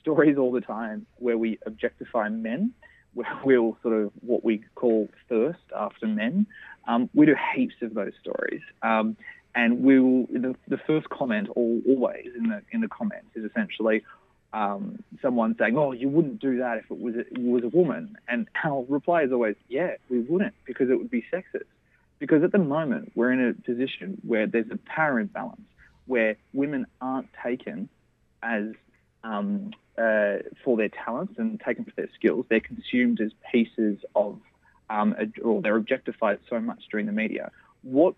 stories 0.00 0.36
all 0.38 0.52
the 0.52 0.60
time 0.60 1.06
where 1.16 1.38
we 1.38 1.58
objectify 1.66 2.28
men, 2.28 2.72
where 3.14 3.28
we'll 3.44 3.76
sort 3.82 3.94
of 3.94 4.12
what 4.20 4.44
we 4.44 4.64
call 4.74 5.08
thirst 5.28 5.60
after 5.76 6.06
men. 6.06 6.46
Um, 6.88 7.08
we 7.14 7.26
do 7.26 7.34
heaps 7.54 7.76
of 7.82 7.94
those 7.94 8.12
stories. 8.20 8.62
Um, 8.82 9.16
And 9.54 9.82
we 9.82 10.00
will, 10.00 10.26
the, 10.26 10.54
the 10.68 10.78
first 10.78 11.08
comment, 11.10 11.48
all, 11.54 11.80
always 11.86 12.28
in 12.36 12.48
the 12.48 12.62
in 12.70 12.80
the 12.80 12.88
comments, 12.88 13.28
is 13.34 13.44
essentially 13.44 14.02
um, 14.52 15.02
someone 15.20 15.54
saying, 15.58 15.76
"Oh, 15.76 15.92
you 15.92 16.08
wouldn't 16.08 16.40
do 16.40 16.58
that 16.58 16.78
if 16.78 16.90
it 16.90 16.98
was 16.98 17.14
a, 17.16 17.40
was 17.40 17.64
a 17.64 17.68
woman," 17.68 18.16
and 18.28 18.48
our 18.64 18.84
reply 18.88 19.22
is 19.24 19.32
always, 19.32 19.56
"Yeah, 19.68 19.96
we 20.08 20.20
wouldn't 20.20 20.54
because 20.64 20.88
it 20.90 20.96
would 20.96 21.10
be 21.10 21.24
sexist." 21.32 21.64
Because 22.18 22.42
at 22.44 22.52
the 22.52 22.58
moment 22.58 23.12
we're 23.14 23.32
in 23.32 23.48
a 23.48 23.52
position 23.52 24.20
where 24.24 24.46
there's 24.46 24.70
a 24.70 24.78
power 24.86 25.18
imbalance, 25.18 25.60
where 26.06 26.36
women 26.52 26.86
aren't 27.00 27.28
taken 27.42 27.88
as 28.42 28.72
um, 29.24 29.72
uh, 29.98 30.38
for 30.64 30.76
their 30.76 30.88
talents 30.88 31.34
and 31.38 31.60
taken 31.60 31.84
for 31.84 31.92
their 31.96 32.08
skills. 32.14 32.46
They're 32.48 32.60
consumed 32.60 33.20
as 33.20 33.32
pieces 33.50 33.98
of, 34.14 34.38
um, 34.90 35.14
or 35.42 35.62
they're 35.62 35.76
objectified 35.76 36.38
so 36.48 36.60
much 36.60 36.84
during 36.90 37.06
the 37.06 37.12
media. 37.12 37.50
What 37.82 38.14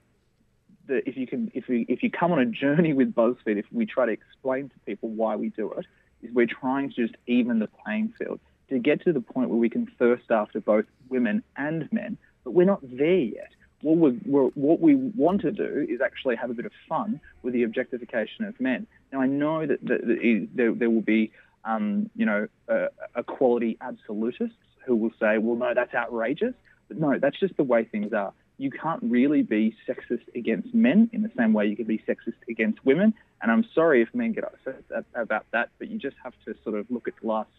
the, 0.87 1.09
if 1.09 1.17
you 1.17 1.27
can, 1.27 1.51
if 1.55 1.69
we, 1.69 1.87
if 1.89 2.03
you 2.03 2.11
come 2.11 2.33
on 2.33 2.39
a 2.39 2.47
journey 2.47 2.93
with 2.93 3.15
BuzzFeed, 3.15 3.59
if 3.59 3.67
we 3.73 3.87
try 3.87 4.07
to 4.07 4.13
explain 4.13 4.69
to 4.69 4.79
people 4.87 5.09
why 5.09 5.37
we 5.37 5.51
do 5.51 5.73
it, 5.73 5.87
is 6.23 6.35
we're 6.35 6.47
trying 6.47 6.91
to 6.91 6.95
just 6.95 7.15
even 7.27 7.59
the 7.59 7.69
playing 7.85 8.13
field 8.19 8.41
to 8.69 8.79
get 8.79 9.03
to 9.05 9.13
the 9.13 9.21
point 9.21 9.51
where 9.51 9.59
we 9.59 9.69
can 9.69 9.87
thirst 9.99 10.31
after 10.31 10.61
both 10.61 10.87
women 11.09 11.43
and 11.57 11.91
men, 11.93 12.17
but 12.45 12.53
we're 12.53 12.65
not 12.65 12.81
there 12.83 13.19
yet. 13.19 13.51
What, 13.83 13.99
we 13.99 14.31
what 14.55 14.81
we 14.81 14.95
want 14.95 15.43
to 15.43 15.53
do 15.53 15.87
is 15.87 16.01
actually 16.01 16.37
have 16.37 16.49
a 16.49 16.55
bit 16.55 16.65
of 16.65 16.73
fun 16.89 17.21
with 17.43 17.53
the 17.53 17.65
objectification 17.65 18.47
of 18.47 18.59
men. 18.59 18.87
Now, 19.13 19.21
I 19.21 19.27
know 19.27 19.67
that, 19.67 19.85
that, 19.85 20.07
that 20.07 20.49
there, 20.55 20.73
there, 20.73 20.89
will 20.89 21.03
be, 21.03 21.33
um, 21.67 22.09
you 22.17 22.25
know, 22.25 22.49
uh, 22.67 22.87
equality 23.15 23.77
absolutists 23.83 24.57
who 24.87 24.97
will 24.97 25.13
say, 25.21 25.37
well, 25.37 25.57
no, 25.57 25.75
that's 25.75 25.93
outrageous. 25.93 26.55
But 26.89 26.99
no, 26.99 27.19
that's 27.19 27.39
just 27.39 27.59
the 27.59 27.63
way 27.63 27.85
things 27.85 28.15
are 28.15 28.33
you 28.59 28.71
can't 28.71 29.03
really 29.03 29.43
be 29.43 29.77
sexist 29.89 30.23
against 30.35 30.73
men 30.73 31.11
in 31.13 31.23
the 31.23 31.31
same 31.37 31.53
way 31.53 31.67
you 31.67 31.77
can 31.77 31.87
be 31.87 31.99
sexist 31.99 32.35
against 32.49 32.85
women. 32.85 33.13
And 33.43 33.51
I'm 33.51 33.65
sorry 33.75 34.03
if 34.03 34.09
men 34.15 34.33
get 34.33 34.45
upset 34.45 34.83
about 35.15 35.47
that, 35.53 35.71
but 35.79 35.89
you 35.89 35.99
just 35.99 36.17
have 36.23 36.35
to 36.45 36.55
sort 36.63 36.79
of 36.79 36.87
look 36.91 37.09
at 37.09 37.15
the 37.21 37.27
last, 37.27 37.51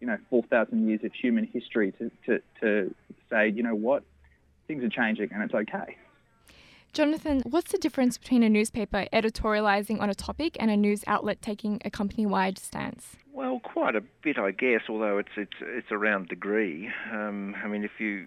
you 0.00 0.06
know, 0.06 0.18
4,000 0.28 0.88
years 0.88 1.04
of 1.04 1.12
human 1.12 1.46
history 1.46 1.92
to, 1.92 2.10
to, 2.26 2.42
to 2.60 2.94
say, 3.30 3.48
you 3.48 3.62
know 3.62 3.74
what, 3.76 4.02
things 4.66 4.82
are 4.82 4.88
changing 4.88 5.30
and 5.32 5.42
it's 5.42 5.54
okay. 5.54 5.96
Jonathan, 6.92 7.42
what's 7.44 7.70
the 7.70 7.78
difference 7.78 8.18
between 8.18 8.42
a 8.42 8.48
newspaper 8.48 9.06
editorialising 9.12 10.00
on 10.00 10.10
a 10.10 10.14
topic 10.14 10.56
and 10.58 10.72
a 10.72 10.76
news 10.76 11.04
outlet 11.06 11.40
taking 11.40 11.80
a 11.84 11.90
company-wide 11.90 12.58
stance? 12.58 13.16
Well, 13.32 13.60
quite 13.60 13.94
a 13.94 14.00
bit, 14.22 14.38
I 14.38 14.50
guess. 14.50 14.82
Although 14.88 15.18
it's 15.18 15.30
it's 15.36 15.56
it's 15.60 15.92
around 15.92 16.28
degree. 16.28 16.90
Um, 17.12 17.54
I 17.62 17.68
mean, 17.68 17.84
if 17.84 17.92
you 18.00 18.26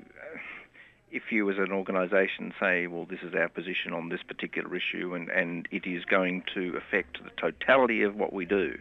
if 1.13 1.31
you 1.31 1.49
as 1.51 1.57
an 1.59 1.71
organisation 1.71 2.53
say, 2.59 2.87
well, 2.87 3.05
this 3.05 3.19
is 3.21 3.35
our 3.35 3.47
position 3.47 3.93
on 3.93 4.09
this 4.09 4.21
particular 4.27 4.75
issue 4.75 5.13
and, 5.13 5.29
and 5.29 5.67
it 5.71 5.85
is 5.85 6.03
going 6.05 6.43
to 6.55 6.75
affect 6.75 7.23
the 7.23 7.29
totality 7.39 8.01
of 8.01 8.15
what 8.15 8.33
we 8.33 8.45
do, 8.45 8.77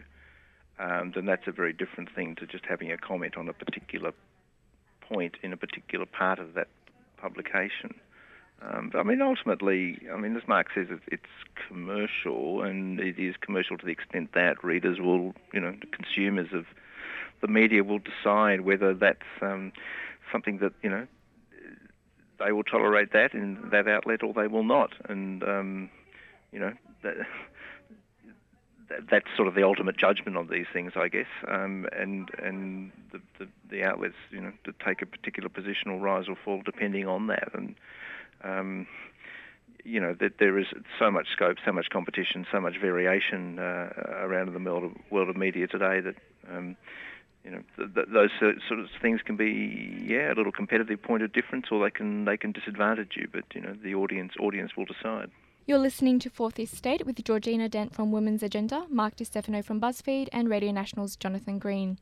um, 0.79 1.11
then 1.13 1.27
that's 1.27 1.47
a 1.47 1.51
very 1.51 1.73
different 1.73 2.13
thing 2.13 2.35
to 2.35 2.47
just 2.47 2.65
having 2.65 2.91
a 2.91 2.97
comment 2.97 3.37
on 3.37 3.47
a 3.47 3.53
particular 3.53 4.13
point 5.01 5.35
in 5.43 5.53
a 5.53 5.57
particular 5.57 6.07
part 6.07 6.39
of 6.39 6.55
that 6.55 6.67
publication. 7.17 7.93
Um, 8.63 8.89
but 8.91 8.99
I 8.99 9.03
mean, 9.03 9.21
ultimately, 9.21 9.99
I 10.11 10.17
mean, 10.17 10.35
as 10.35 10.47
Mark 10.47 10.67
says, 10.73 10.87
it's 11.07 11.23
commercial, 11.67 12.63
and 12.63 12.99
it 12.99 13.19
is 13.19 13.35
commercial 13.41 13.77
to 13.77 13.85
the 13.85 13.91
extent 13.91 14.31
that 14.33 14.63
readers 14.63 14.99
will, 14.99 15.35
you 15.53 15.59
know, 15.59 15.75
consumers 15.91 16.47
of 16.53 16.65
the 17.41 17.47
media 17.47 17.83
will 17.83 17.99
decide 17.99 18.61
whether 18.61 18.93
that's 18.93 19.19
um, 19.41 19.73
something 20.31 20.59
that 20.59 20.71
you 20.81 20.89
know 20.89 21.05
they 22.43 22.51
will 22.51 22.63
tolerate 22.63 23.13
that 23.13 23.33
in 23.33 23.69
that 23.71 23.87
outlet 23.87 24.23
or 24.23 24.33
they 24.33 24.47
will 24.47 24.63
not. 24.63 24.91
And, 25.07 25.43
um, 25.43 25.89
you 26.51 26.59
know, 26.59 26.73
that, 27.03 27.15
that's 29.09 29.27
sort 29.35 29.47
of 29.47 29.55
the 29.55 29.63
ultimate 29.63 29.97
judgment 29.97 30.37
on 30.37 30.47
these 30.47 30.65
things, 30.71 30.93
I 30.95 31.07
guess. 31.07 31.27
Um, 31.47 31.87
and 31.91 32.29
and 32.37 32.91
the, 33.11 33.19
the, 33.39 33.47
the, 33.69 33.83
outlets, 33.83 34.15
you 34.29 34.41
know, 34.41 34.51
to 34.65 34.73
take 34.85 35.01
a 35.01 35.05
particular 35.05 35.49
position 35.49 35.89
or 35.89 35.99
rise 35.99 36.27
or 36.27 36.35
fall 36.35 36.61
depending 36.63 37.07
on 37.07 37.27
that. 37.27 37.49
And, 37.53 37.75
um, 38.43 38.87
you 39.83 39.99
know, 39.99 40.15
that 40.19 40.37
there 40.39 40.57
is 40.57 40.67
so 40.97 41.11
much 41.11 41.27
scope, 41.33 41.57
so 41.65 41.71
much 41.71 41.89
competition, 41.89 42.45
so 42.51 42.59
much 42.59 42.77
variation 42.79 43.59
uh, 43.59 43.89
around 44.21 44.53
the 44.53 44.59
world 44.59 44.83
of, 44.85 44.91
world 45.09 45.29
of 45.29 45.35
media 45.35 45.67
today 45.67 45.99
that 45.99 46.15
um, 46.49 46.77
you 47.43 47.51
know, 47.51 47.61
th- 47.75 47.93
th- 47.93 48.07
those 48.13 48.29
sort 48.39 48.79
of 48.79 48.87
things 49.01 49.21
can 49.25 49.35
be, 49.35 50.03
yeah, 50.05 50.31
a 50.31 50.35
little 50.35 50.51
competitive 50.51 51.01
point 51.01 51.23
of 51.23 51.33
difference, 51.33 51.65
or 51.71 51.83
they 51.83 51.91
can 51.91 52.25
they 52.25 52.37
can 52.37 52.51
disadvantage 52.51 53.13
you. 53.15 53.27
But 53.31 53.43
you 53.53 53.61
know, 53.61 53.75
the 53.83 53.95
audience 53.95 54.33
audience 54.39 54.71
will 54.77 54.85
decide. 54.85 55.29
You're 55.65 55.79
listening 55.79 56.19
to 56.19 56.29
Fourth 56.29 56.59
Estate 56.59 57.05
with 57.05 57.23
Georgina 57.23 57.69
Dent 57.69 57.93
from 57.95 58.11
Women's 58.11 58.43
Agenda, 58.43 58.85
Mark 58.89 59.15
DiStefano 59.15 59.63
from 59.63 59.79
BuzzFeed, 59.79 60.27
and 60.33 60.49
Radio 60.49 60.71
National's 60.73 61.15
Jonathan 61.15 61.57
Green. 61.57 61.99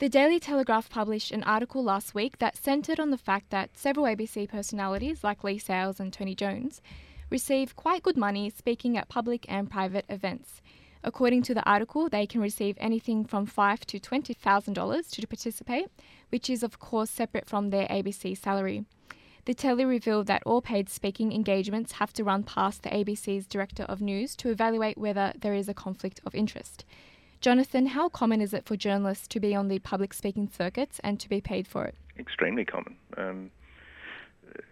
The 0.00 0.08
Daily 0.08 0.40
Telegraph 0.40 0.90
published 0.90 1.30
an 1.30 1.44
article 1.44 1.84
last 1.84 2.12
week 2.12 2.40
that 2.40 2.56
centred 2.56 2.98
on 2.98 3.10
the 3.10 3.18
fact 3.18 3.50
that 3.50 3.78
several 3.78 4.06
ABC 4.06 4.48
personalities, 4.48 5.22
like 5.22 5.44
Leigh 5.44 5.58
Sales 5.58 6.00
and 6.00 6.12
Tony 6.12 6.34
Jones, 6.34 6.82
receive 7.30 7.76
quite 7.76 8.02
good 8.02 8.16
money 8.16 8.50
speaking 8.50 8.98
at 8.98 9.08
public 9.08 9.46
and 9.48 9.70
private 9.70 10.04
events. 10.08 10.60
According 11.04 11.42
to 11.42 11.54
the 11.54 11.64
article, 11.68 12.08
they 12.08 12.26
can 12.26 12.40
receive 12.40 12.76
anything 12.78 13.24
from 13.24 13.46
five 13.46 13.80
to 13.86 13.98
twenty 13.98 14.34
thousand 14.34 14.74
dollars 14.74 15.08
to 15.08 15.26
participate, 15.26 15.88
which 16.30 16.48
is 16.48 16.62
of 16.62 16.78
course 16.78 17.10
separate 17.10 17.48
from 17.48 17.70
their 17.70 17.88
ABC 17.88 18.36
salary. 18.36 18.84
The 19.44 19.54
telly 19.54 19.84
revealed 19.84 20.28
that 20.28 20.44
all 20.46 20.62
paid 20.62 20.88
speaking 20.88 21.32
engagements 21.32 21.92
have 21.92 22.12
to 22.12 22.22
run 22.22 22.44
past 22.44 22.84
the 22.84 22.90
ABC's 22.90 23.48
Director 23.48 23.82
of 23.82 24.00
News 24.00 24.36
to 24.36 24.50
evaluate 24.50 24.96
whether 24.96 25.32
there 25.36 25.54
is 25.54 25.68
a 25.68 25.74
conflict 25.74 26.20
of 26.24 26.36
interest. 26.36 26.84
Jonathan, 27.40 27.86
how 27.86 28.08
common 28.08 28.40
is 28.40 28.54
it 28.54 28.64
for 28.64 28.76
journalists 28.76 29.26
to 29.26 29.40
be 29.40 29.52
on 29.52 29.66
the 29.66 29.80
public 29.80 30.14
speaking 30.14 30.48
circuits 30.48 31.00
and 31.02 31.18
to 31.18 31.28
be 31.28 31.40
paid 31.40 31.66
for 31.66 31.84
it? 31.84 31.96
Extremely 32.16 32.64
common. 32.64 32.94
Um, 33.16 33.50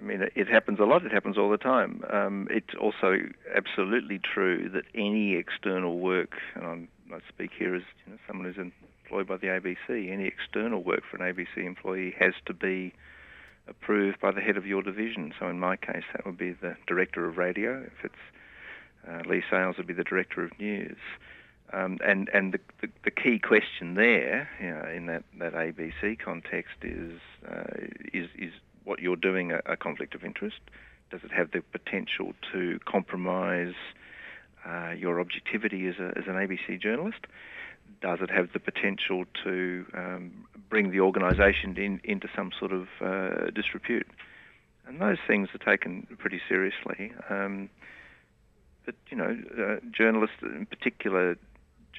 I 0.01 0.05
mean, 0.05 0.29
it 0.35 0.49
happens 0.49 0.79
a 0.81 0.85
lot. 0.85 1.05
It 1.05 1.13
happens 1.13 1.39
all 1.39 1.51
the 1.51 1.59
time. 1.59 2.03
Um, 2.13 2.49
it's 2.51 2.75
also 2.81 3.19
absolutely 3.55 4.19
true 4.19 4.69
that 4.71 4.85
any 4.95 5.35
external 5.35 5.99
work, 5.99 6.33
and 6.55 6.65
I'm, 6.65 6.89
i 7.13 7.19
speak 7.29 7.51
here 7.59 7.75
as 7.75 7.83
you 8.07 8.13
know, 8.13 8.19
someone 8.27 8.47
who's 8.47 8.73
employed 9.11 9.27
by 9.27 9.37
the 9.37 9.49
ABC, 9.49 10.11
any 10.11 10.27
external 10.27 10.83
work 10.83 11.03
for 11.11 11.23
an 11.23 11.35
ABC 11.35 11.65
employee 11.67 12.15
has 12.19 12.35
to 12.47 12.55
be 12.55 12.93
approved 13.69 14.21
by 14.21 14.31
the 14.31 14.41
head 14.41 14.57
of 14.57 14.67
your 14.67 14.83
division. 14.83 15.33
So 15.39 15.49
in 15.49 15.59
my 15.59 15.77
case, 15.77 16.05
that 16.13 16.27
would 16.27 16.39
be 16.39 16.53
the 16.53 16.77
director 16.87 17.27
of 17.27 17.37
radio. 17.37 17.83
If 17.83 18.05
it's 18.05 19.09
uh, 19.09 19.29
Leigh 19.29 19.45
Sales, 19.51 19.77
would 19.77 19.87
be 19.87 19.95
the 19.95 20.05
director 20.05 20.45
of 20.45 20.51
news. 20.59 20.99
Um, 21.73 21.99
and 22.05 22.29
and 22.35 22.53
the, 22.53 22.61
the, 22.81 22.89
the, 23.05 23.11
key 23.13 23.39
question 23.39 23.95
there, 23.95 24.49
you 24.61 24.71
know, 24.71 24.89
in 24.93 25.07
that, 25.07 25.23
that 25.39 25.53
ABC 25.53 26.19
context, 26.19 26.75
is 26.83 27.21
uh, 27.49 27.87
is 28.13 28.29
is 28.37 28.53
what 28.91 28.99
you're 28.99 29.15
doing 29.15 29.53
a, 29.53 29.61
a, 29.67 29.77
conflict 29.77 30.17
of 30.17 30.25
interest? 30.25 30.61
Does 31.13 31.21
it 31.23 31.31
have 31.31 31.53
the 31.53 31.63
potential 31.63 32.33
to 32.53 32.81
compromise 32.85 33.75
uh, 34.67 34.91
your 34.91 35.21
objectivity 35.21 35.87
as, 35.87 35.95
a, 36.01 36.09
as, 36.19 36.25
an 36.27 36.35
ABC 36.35 36.83
journalist? 36.83 37.21
Does 38.03 38.19
it 38.21 38.31
have 38.31 38.49
the 38.53 38.59
potential 38.59 39.25
to 39.45 39.87
um, 39.95 40.45
bring 40.69 40.91
the 40.91 41.01
organisation 41.01 41.77
in, 41.77 42.01
into 42.03 42.29
some 42.35 42.51
sort 42.59 42.73
of 42.73 42.89
uh, 43.01 43.51
disrepute? 43.55 44.09
And 44.87 45.01
those 45.01 45.19
things 45.25 45.49
are 45.55 45.65
taken 45.65 46.09
pretty 46.19 46.41
seriously. 46.49 47.13
Um, 47.31 47.71
but 48.85 48.97
you 49.09 49.17
know, 49.17 49.39
uh, 49.57 49.77
journalists 49.97 50.43
in 50.43 50.67
particular 50.67 51.37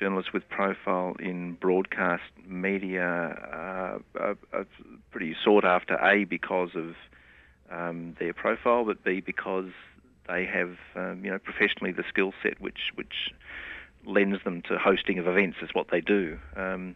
journalists 0.02 0.34
with 0.34 0.48
profile 0.50 1.16
in 1.20 1.54
broadcast 1.54 2.24
media 2.48 3.04
uh, 3.06 4.20
are, 4.20 4.38
are, 4.52 4.66
pretty 5.12 5.36
sought 5.44 5.64
after. 5.64 5.94
A 6.04 6.24
because 6.24 6.70
of 6.76 6.96
um, 7.70 8.16
their 8.20 8.34
profile, 8.34 8.84
but 8.84 9.04
B 9.04 9.22
because 9.22 9.70
they 10.28 10.46
have 10.46 10.76
um, 10.96 11.24
you 11.24 11.30
know 11.30 11.38
professionally 11.38 11.92
the 11.92 12.04
skill 12.10 12.34
set 12.42 12.60
which 12.60 12.92
which 12.96 13.32
lends 14.06 14.44
them 14.44 14.64
to 14.64 14.78
hosting 14.78 15.20
of 15.20 15.28
events 15.28 15.58
is 15.62 15.70
what 15.74 15.88
they 15.92 16.02
do. 16.02 16.40
Um, 16.56 16.96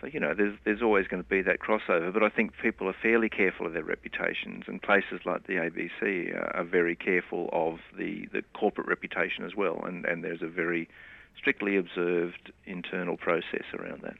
so 0.00 0.06
you 0.06 0.18
know 0.18 0.32
there's 0.34 0.56
there's 0.64 0.80
always 0.80 1.06
going 1.06 1.22
to 1.22 1.28
be 1.28 1.42
that 1.42 1.58
crossover, 1.60 2.10
but 2.10 2.22
I 2.22 2.30
think 2.30 2.52
people 2.62 2.88
are 2.88 2.96
fairly 3.02 3.28
careful 3.28 3.66
of 3.66 3.74
their 3.74 3.84
reputations, 3.84 4.64
and 4.66 4.80
places 4.80 5.20
like 5.26 5.46
the 5.46 5.54
ABC 5.54 6.34
are, 6.34 6.56
are 6.56 6.64
very 6.64 6.96
careful 6.96 7.50
of 7.52 7.80
the 7.98 8.26
the 8.32 8.42
corporate 8.54 8.88
reputation 8.88 9.44
as 9.44 9.54
well, 9.54 9.84
and 9.84 10.06
and 10.06 10.24
there's 10.24 10.42
a 10.42 10.48
very 10.48 10.88
strictly 11.36 11.76
observed 11.76 12.52
internal 12.64 13.16
process 13.16 13.64
around 13.78 14.02
that. 14.02 14.14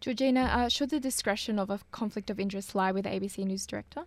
Georgina, 0.00 0.42
uh, 0.42 0.68
should 0.68 0.90
the 0.90 1.00
discretion 1.00 1.58
of 1.58 1.70
a 1.70 1.80
conflict 1.90 2.30
of 2.30 2.38
interest 2.38 2.74
lie 2.74 2.92
with 2.92 3.04
the 3.04 3.10
ABC 3.10 3.44
News 3.44 3.66
director? 3.66 4.04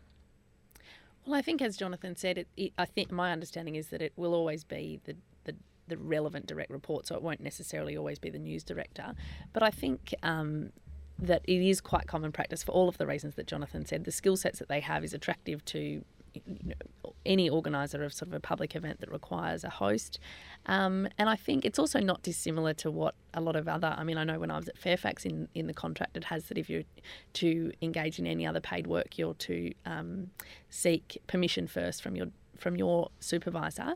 Well, 1.25 1.35
I 1.35 1.41
think, 1.41 1.61
as 1.61 1.77
Jonathan 1.77 2.15
said, 2.15 2.37
it, 2.37 2.47
it, 2.57 2.73
I 2.77 2.85
think 2.85 3.11
my 3.11 3.31
understanding 3.31 3.75
is 3.75 3.87
that 3.87 4.01
it 4.01 4.13
will 4.15 4.33
always 4.33 4.63
be 4.63 4.99
the, 5.03 5.15
the, 5.43 5.55
the, 5.87 5.97
relevant 5.97 6.47
direct 6.47 6.71
report, 6.71 7.07
so 7.07 7.15
it 7.15 7.21
won't 7.21 7.41
necessarily 7.41 7.95
always 7.95 8.17
be 8.17 8.29
the 8.29 8.39
news 8.39 8.63
director. 8.63 9.13
But 9.53 9.63
I 9.63 9.69
think 9.69 10.15
um, 10.23 10.71
that 11.19 11.43
it 11.43 11.61
is 11.61 11.79
quite 11.79 12.07
common 12.07 12.31
practice 12.31 12.63
for 12.63 12.71
all 12.71 12.89
of 12.89 12.97
the 12.97 13.05
reasons 13.05 13.35
that 13.35 13.45
Jonathan 13.45 13.85
said. 13.85 14.05
The 14.05 14.11
skill 14.11 14.35
sets 14.35 14.59
that 14.59 14.69
they 14.69 14.79
have 14.79 15.03
is 15.03 15.13
attractive 15.13 15.63
to 15.65 16.03
any 17.25 17.49
organizer 17.49 18.03
of 18.03 18.13
sort 18.13 18.29
of 18.29 18.33
a 18.33 18.39
public 18.39 18.75
event 18.75 18.99
that 18.99 19.11
requires 19.11 19.63
a 19.63 19.69
host. 19.69 20.19
Um, 20.65 21.07
and 21.17 21.29
I 21.29 21.35
think 21.35 21.65
it's 21.65 21.79
also 21.79 21.99
not 21.99 22.23
dissimilar 22.23 22.73
to 22.75 22.91
what 22.91 23.15
a 23.33 23.41
lot 23.41 23.55
of 23.55 23.67
other. 23.67 23.93
I 23.97 24.03
mean, 24.03 24.17
I 24.17 24.23
know 24.23 24.39
when 24.39 24.51
I 24.51 24.57
was 24.57 24.67
at 24.67 24.77
Fairfax, 24.77 25.25
in 25.25 25.47
in 25.53 25.67
the 25.67 25.73
contract 25.73 26.17
it 26.17 26.25
has 26.25 26.45
that 26.45 26.57
if 26.57 26.69
you're 26.69 26.83
to 27.33 27.71
engage 27.81 28.19
in 28.19 28.27
any 28.27 28.45
other 28.45 28.59
paid 28.59 28.87
work, 28.87 29.17
you're 29.17 29.33
to 29.35 29.73
um, 29.85 30.31
seek 30.69 31.21
permission 31.27 31.67
first 31.67 32.01
from 32.01 32.15
your 32.15 32.27
from 32.57 32.75
your 32.75 33.09
supervisor. 33.19 33.95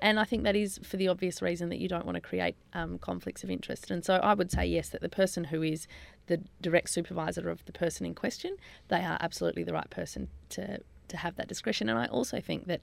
And 0.00 0.20
I 0.20 0.24
think 0.24 0.44
that 0.44 0.54
is 0.54 0.78
for 0.84 0.96
the 0.96 1.08
obvious 1.08 1.42
reason 1.42 1.70
that 1.70 1.78
you 1.78 1.88
don't 1.88 2.06
want 2.06 2.14
to 2.14 2.20
create 2.20 2.54
um, 2.72 2.98
conflicts 2.98 3.42
of 3.42 3.50
interest. 3.50 3.90
And 3.90 4.04
so 4.04 4.14
I 4.14 4.32
would 4.32 4.50
say 4.52 4.64
yes, 4.64 4.90
that 4.90 5.00
the 5.00 5.08
person 5.08 5.44
who 5.44 5.62
is 5.62 5.88
the 6.26 6.40
direct 6.60 6.90
supervisor 6.90 7.50
of 7.50 7.64
the 7.64 7.72
person 7.72 8.06
in 8.06 8.14
question, 8.14 8.56
they 8.88 9.00
are 9.00 9.18
absolutely 9.20 9.64
the 9.64 9.72
right 9.72 9.90
person 9.90 10.28
to 10.50 10.78
to 11.08 11.16
have 11.16 11.36
that 11.36 11.48
discretion. 11.48 11.88
And 11.88 11.98
I 11.98 12.06
also 12.06 12.40
think 12.40 12.66
that 12.66 12.80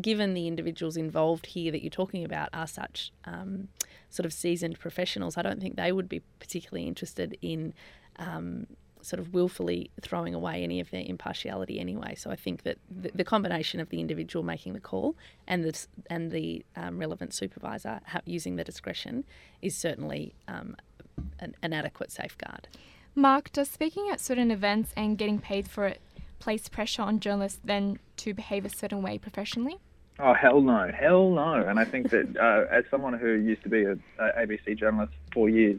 given 0.00 0.34
the 0.34 0.46
individuals 0.46 0.96
involved 0.96 1.46
here 1.46 1.72
that 1.72 1.82
you're 1.82 1.90
talking 1.90 2.24
about 2.24 2.48
are 2.52 2.66
such 2.66 3.12
um, 3.24 3.68
sort 4.10 4.26
of 4.26 4.32
seasoned 4.32 4.78
professionals, 4.78 5.36
I 5.36 5.42
don't 5.42 5.60
think 5.60 5.76
they 5.76 5.92
would 5.92 6.08
be 6.08 6.22
particularly 6.38 6.86
interested 6.86 7.36
in 7.42 7.74
um, 8.16 8.66
sort 9.02 9.18
of 9.20 9.34
willfully 9.34 9.90
throwing 10.00 10.34
away 10.34 10.62
any 10.62 10.80
of 10.80 10.90
their 10.90 11.02
impartiality 11.04 11.78
anyway. 11.78 12.14
So 12.14 12.30
I 12.30 12.36
think 12.36 12.62
that 12.62 12.78
the, 12.88 13.10
the 13.14 13.24
combination 13.24 13.80
of 13.80 13.88
the 13.90 14.00
individual 14.00 14.44
making 14.44 14.72
the 14.74 14.80
call 14.80 15.16
and 15.46 15.64
the 15.64 15.86
and 16.08 16.30
the 16.30 16.64
um, 16.76 16.98
relevant 16.98 17.34
supervisor 17.34 18.00
using 18.24 18.56
the 18.56 18.64
discretion 18.64 19.24
is 19.60 19.76
certainly 19.76 20.34
um, 20.48 20.76
an, 21.40 21.54
an 21.62 21.72
adequate 21.72 22.12
safeguard. 22.12 22.68
Mark, 23.14 23.52
does 23.52 23.68
speaking 23.68 24.08
at 24.10 24.20
certain 24.20 24.50
events 24.50 24.92
and 24.96 25.18
getting 25.18 25.38
paid 25.38 25.68
for 25.68 25.86
it 25.86 26.00
place 26.42 26.68
pressure 26.68 27.02
on 27.02 27.20
journalists 27.20 27.60
then 27.62 28.00
to 28.16 28.34
behave 28.34 28.64
a 28.64 28.68
certain 28.68 29.00
way 29.00 29.16
professionally? 29.16 29.76
Oh 30.18 30.34
hell 30.34 30.60
no, 30.60 30.90
hell 30.92 31.30
no! 31.30 31.54
And 31.68 31.78
I 31.78 31.84
think 31.84 32.10
that 32.10 32.36
uh, 32.36 32.64
as 32.74 32.84
someone 32.90 33.14
who 33.14 33.30
used 33.30 33.62
to 33.62 33.68
be 33.68 33.84
a, 33.84 33.92
a 34.18 34.46
ABC 34.46 34.76
journalist 34.76 35.12
for 35.12 35.32
four 35.32 35.48
years, 35.48 35.78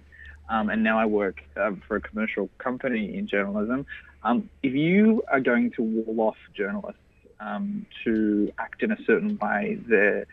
um, 0.49 0.69
and 0.69 0.81
now 0.81 0.97
I 0.97 1.05
work 1.05 1.43
um, 1.57 1.81
for 1.85 1.97
a 1.97 2.01
commercial 2.01 2.49
company 2.59 3.15
in 3.17 3.27
journalism, 3.27 3.85
um, 4.23 4.49
if 4.63 4.73
you 4.73 5.21
are 5.29 5.41
going 5.41 5.71
to 5.71 5.83
wall 5.83 6.29
off 6.29 6.37
journalists 6.55 7.01
um, 7.41 7.85
to 8.05 8.51
act 8.57 8.83
in 8.83 8.91
a 8.93 8.97
certain 9.05 9.37
way, 9.39 9.77
they 9.85 10.23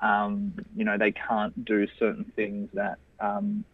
um, 0.00 0.54
you 0.76 0.84
know 0.84 0.96
they 0.96 1.12
can't 1.12 1.64
do 1.64 1.88
certain 1.98 2.30
things 2.36 2.70
that 2.74 2.98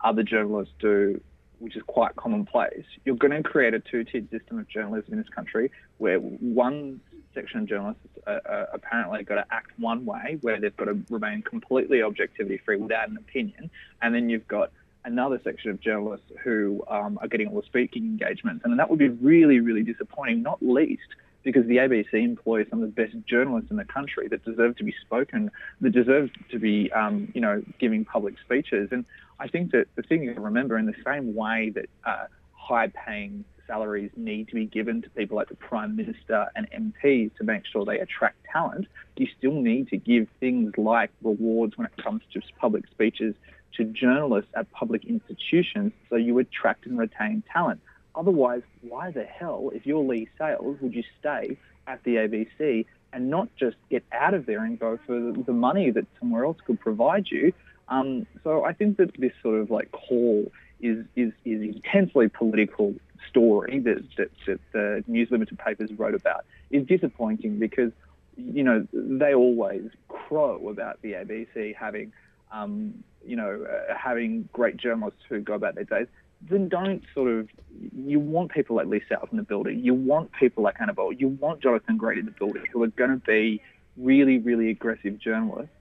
other 0.03 0.23
journalists 0.23 0.75
do 0.81 1.21
which 1.59 1.77
is 1.77 1.83
quite 1.87 2.15
commonplace, 2.17 2.85
you're 3.05 3.17
going 3.17 3.33
to 3.33 3.43
create 3.43 3.75
a 3.75 3.81
two-tiered 3.81 4.31
system 4.31 4.59
of 4.59 4.69
journalism 4.69 5.15
in 5.15 5.19
this 5.19 5.29
country 5.29 5.71
where 5.99 6.19
one 6.19 7.01
section 7.35 7.61
of 7.61 7.67
journalists 7.67 8.03
are, 8.27 8.43
are 8.47 8.69
apparently 8.73 9.23
got 9.23 9.37
to 9.37 9.45
act 9.51 9.71
one 9.79 10.05
way, 10.05 10.39
where 10.41 10.61
they've 10.61 10.77
got 10.77 10.87
to 10.87 10.99
remain 11.11 11.43
completely 11.43 12.03
objectivity 12.03 12.59
free 12.65 12.77
without 12.77 13.09
an 13.09 13.17
opinion, 13.17 13.71
and 14.03 14.15
then 14.15 14.29
you've 14.29 14.49
got 14.49 14.71
another 15.05 15.41
section 15.45 15.71
of 15.71 15.81
journalists 15.81 16.27
who 16.43 16.83
um, 16.89 17.19
are 17.23 17.29
getting 17.29 17.49
all 17.49 17.61
the 17.61 17.67
speaking 17.67 18.05
engagements, 18.05 18.65
and 18.65 18.79
that 18.79 18.91
would 18.91 18.99
be 18.99 19.09
really, 19.09 19.61
really 19.61 19.83
disappointing. 19.83 20.43
Not 20.43 20.59
least 20.61 21.09
because 21.47 21.65
the 21.67 21.77
ABC 21.77 22.13
employs 22.15 22.67
some 22.69 22.83
of 22.83 22.93
the 22.93 23.03
best 23.03 23.15
journalists 23.25 23.71
in 23.71 23.77
the 23.77 23.85
country 23.85 24.27
that 24.27 24.45
deserve 24.45 24.77
to 24.77 24.83
be 24.83 24.93
spoken, 25.01 25.49
that 25.81 25.91
deserve 25.91 26.29
to 26.51 26.59
be, 26.59 26.91
um, 26.91 27.31
you 27.37 27.41
know, 27.41 27.63
giving 27.79 28.05
public 28.05 28.35
speeches. 28.45 28.89
And 28.91 29.05
I 29.39 29.47
think 29.47 29.71
that 29.71 29.87
the 29.95 30.03
thing 30.03 30.27
to 30.27 30.41
remember, 30.41 30.77
in 30.77 30.87
the 30.87 30.95
same 31.05 31.37
way 31.37 31.71
that 31.77 31.87
uh, 32.05 32.27
high-paying 32.51 33.45
salaries 33.65 34.11
need 34.17 34.49
to 34.49 34.57
be 34.57 34.67
given 34.67 35.03
to 35.03 35.11
people 35.11 35.37
like 35.37 35.49
the 35.49 35.55
Prime 35.55 35.95
Minister 35.95 36.49
and 36.57 36.69
MPs 36.73 37.31
to 37.37 37.45
make 37.45 37.63
sure 37.65 37.85
they 37.85 38.01
attract 38.01 38.39
talent, 38.53 38.89
you 39.17 39.29
still 39.39 39.61
need 39.61 39.87
to 39.91 39.97
give 39.97 40.27
things 40.41 40.73
like 40.77 41.13
rewards 41.23 41.79
when 41.79 41.87
it 41.87 42.03
comes 42.03 42.23
to 42.33 42.41
public 42.59 42.89
speeches 42.89 43.37
to 43.77 43.85
journalists 43.85 44.51
at 44.57 44.69
public 44.73 45.05
institutions 45.05 45.93
so 46.11 46.17
you 46.17 46.37
attract 46.41 46.87
and 46.87 46.99
retain 46.99 47.45
talent. 47.53 47.81
Otherwise, 48.17 48.63
why 48.81 49.11
the 49.11 49.25
hell, 49.25 49.71
if 49.75 49.87
you're 49.87 50.03
Leigh 50.03 50.29
Sales, 50.39 50.79
would 50.81 50.95
you 50.95 51.05
stay 51.21 51.57
at 51.87 52.03
the 52.05 52.17
ABC 52.17 52.87
and 53.13 53.31
not 53.31 53.49
just 53.57 53.77
get 53.91 54.03
out 54.11 54.35
of 54.35 54.47
there 54.47 54.65
and 54.65 54.79
go 54.79 54.99
for 55.07 55.33
the 55.33 55.53
money 55.53 55.91
that 55.91 56.07
somewhere 56.19 56.45
else 56.45 56.57
could 56.67 56.81
provide 56.81 57.27
you? 57.31 57.53
Um, 57.89 58.27
so 58.43 58.65
I 58.65 58.73
think 58.73 58.97
that 58.97 59.13
this 59.19 59.33
sort 59.43 59.61
of 59.61 59.71
like 59.71 59.93
call 59.93 60.51
is 60.81 61.05
is, 61.15 61.33
is 61.45 61.63
intensely 61.63 62.29
political 62.29 62.95
story 63.29 63.79
that, 63.81 64.03
that, 64.17 64.31
that 64.47 64.61
the 64.73 65.05
News 65.07 65.29
Limited 65.31 65.59
papers 65.59 65.91
wrote 65.93 66.15
about 66.15 66.45
is 66.71 66.87
disappointing 66.87 67.59
because 67.59 67.93
you 68.37 68.63
know 68.63 68.87
they 68.93 69.35
always 69.35 69.89
crow 70.09 70.69
about 70.69 71.01
the 71.03 71.13
ABC 71.13 71.75
having 71.75 72.13
um, 72.53 73.05
you 73.25 73.37
know 73.37 73.65
uh, 73.65 73.95
having 73.97 74.49
great 74.53 74.77
journalists 74.77 75.21
who 75.29 75.41
go 75.41 75.55
about 75.55 75.75
their 75.75 75.85
days 75.85 76.07
then 76.41 76.69
don't 76.69 77.03
sort 77.15 77.31
of. 77.31 77.49
You 77.95 78.21
want 78.21 78.53
people 78.53 78.77
like 78.77 78.87
Leigh 78.87 79.03
Sales 79.09 79.29
in 79.31 79.37
the 79.37 79.43
building. 79.43 79.81
You 79.81 79.95
want 79.95 80.33
people 80.33 80.63
like 80.63 80.77
Annabel. 80.81 81.13
You 81.13 81.29
want 81.29 81.63
Jonathan 81.63 81.97
Green 81.97 82.19
in 82.19 82.25
the 82.25 82.31
building 82.31 82.65
who 82.73 82.83
are 82.83 82.89
going 82.89 83.11
to 83.11 83.17
be 83.27 83.61
really, 83.97 84.39
really 84.39 84.71
aggressive 84.71 85.19
journalists 85.19 85.73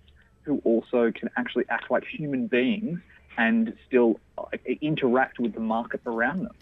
who 0.43 0.61
also 0.63 1.11
can 1.11 1.29
actually 1.37 1.65
act 1.69 1.89
like 1.89 2.03
human 2.05 2.47
beings 2.47 2.99
and 3.37 3.75
still 3.87 4.19
interact 4.81 5.39
with 5.39 5.53
the 5.53 5.59
market 5.59 6.01
around 6.05 6.43
them. 6.43 6.55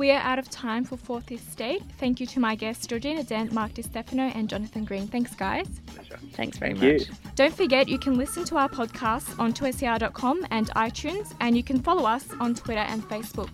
We 0.00 0.10
are 0.12 0.20
out 0.20 0.38
of 0.38 0.48
time 0.48 0.86
for 0.86 0.96
Fourth 0.96 1.30
Estate. 1.30 1.82
Thank 1.98 2.20
you 2.20 2.26
to 2.28 2.40
my 2.40 2.54
guests, 2.54 2.86
Georgina 2.86 3.22
Dent, 3.22 3.52
Mark 3.52 3.74
DiStefano, 3.74 4.34
and 4.34 4.48
Jonathan 4.48 4.86
Green. 4.86 5.06
Thanks, 5.06 5.34
guys. 5.34 5.68
Pleasure. 5.88 6.18
Thanks 6.32 6.56
very 6.56 6.72
Thank 6.72 7.00
much. 7.00 7.08
you. 7.10 7.14
Don't 7.34 7.54
forget, 7.54 7.86
you 7.86 7.98
can 7.98 8.16
listen 8.16 8.46
to 8.46 8.56
our 8.56 8.70
podcasts 8.70 9.38
on 9.38 9.52
2SER.com 9.52 10.46
and 10.50 10.70
iTunes, 10.70 11.34
and 11.40 11.54
you 11.54 11.62
can 11.62 11.82
follow 11.82 12.06
us 12.06 12.24
on 12.40 12.54
Twitter 12.54 12.80
and 12.80 13.06
Facebook. 13.10 13.50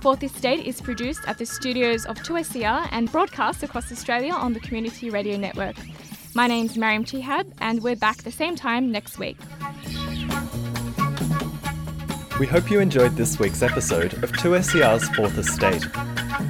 Fourth 0.00 0.22
Estate 0.22 0.64
is 0.64 0.80
produced 0.80 1.26
at 1.26 1.36
the 1.36 1.46
studios 1.46 2.06
of 2.06 2.16
2SER 2.18 2.88
and 2.92 3.10
broadcast 3.10 3.64
across 3.64 3.90
Australia 3.90 4.34
on 4.34 4.52
the 4.52 4.60
Community 4.60 5.10
Radio 5.10 5.36
Network. 5.36 5.74
My 6.32 6.46
name's 6.46 6.76
Mariam 6.76 7.04
Chihab, 7.04 7.52
and 7.58 7.82
we're 7.82 7.96
back 7.96 8.18
the 8.18 8.30
same 8.30 8.54
time 8.54 8.92
next 8.92 9.18
week. 9.18 9.36
We 12.38 12.46
hope 12.46 12.70
you 12.70 12.80
enjoyed 12.80 13.16
this 13.16 13.38
week's 13.38 13.62
episode 13.62 14.12
of 14.22 14.30
2SER's 14.32 15.08
Fourth 15.16 15.38
Estate. 15.38 15.82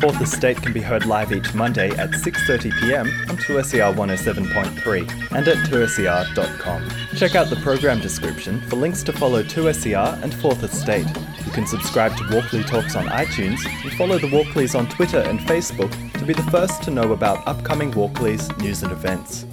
Fourth 0.00 0.20
Estate 0.20 0.56
can 0.56 0.72
be 0.72 0.80
heard 0.80 1.06
live 1.06 1.30
each 1.30 1.54
Monday 1.54 1.90
at 1.90 2.10
6.30pm 2.10 3.06
on 3.30 3.36
2SER 3.36 3.94
107.3 3.94 5.36
and 5.36 5.46
at 5.46 5.56
2SER.com. 5.68 6.90
Check 7.16 7.36
out 7.36 7.50
the 7.50 7.60
program 7.62 8.00
description 8.00 8.60
for 8.62 8.74
links 8.74 9.04
to 9.04 9.12
follow 9.12 9.44
2SER 9.44 10.20
and 10.24 10.34
Fourth 10.34 10.64
Estate. 10.64 11.06
You 11.44 11.52
can 11.52 11.68
subscribe 11.68 12.16
to 12.16 12.34
Walkley 12.34 12.64
Talks 12.64 12.96
on 12.96 13.06
iTunes 13.06 13.64
and 13.64 13.92
follow 13.92 14.18
the 14.18 14.26
Walkleys 14.26 14.76
on 14.76 14.88
Twitter 14.88 15.20
and 15.20 15.38
Facebook 15.38 15.92
to 16.18 16.24
be 16.24 16.32
the 16.32 16.42
first 16.50 16.82
to 16.82 16.90
know 16.90 17.12
about 17.12 17.46
upcoming 17.46 17.92
Walkleys 17.92 18.56
news 18.58 18.82
and 18.82 18.90
events. 18.90 19.46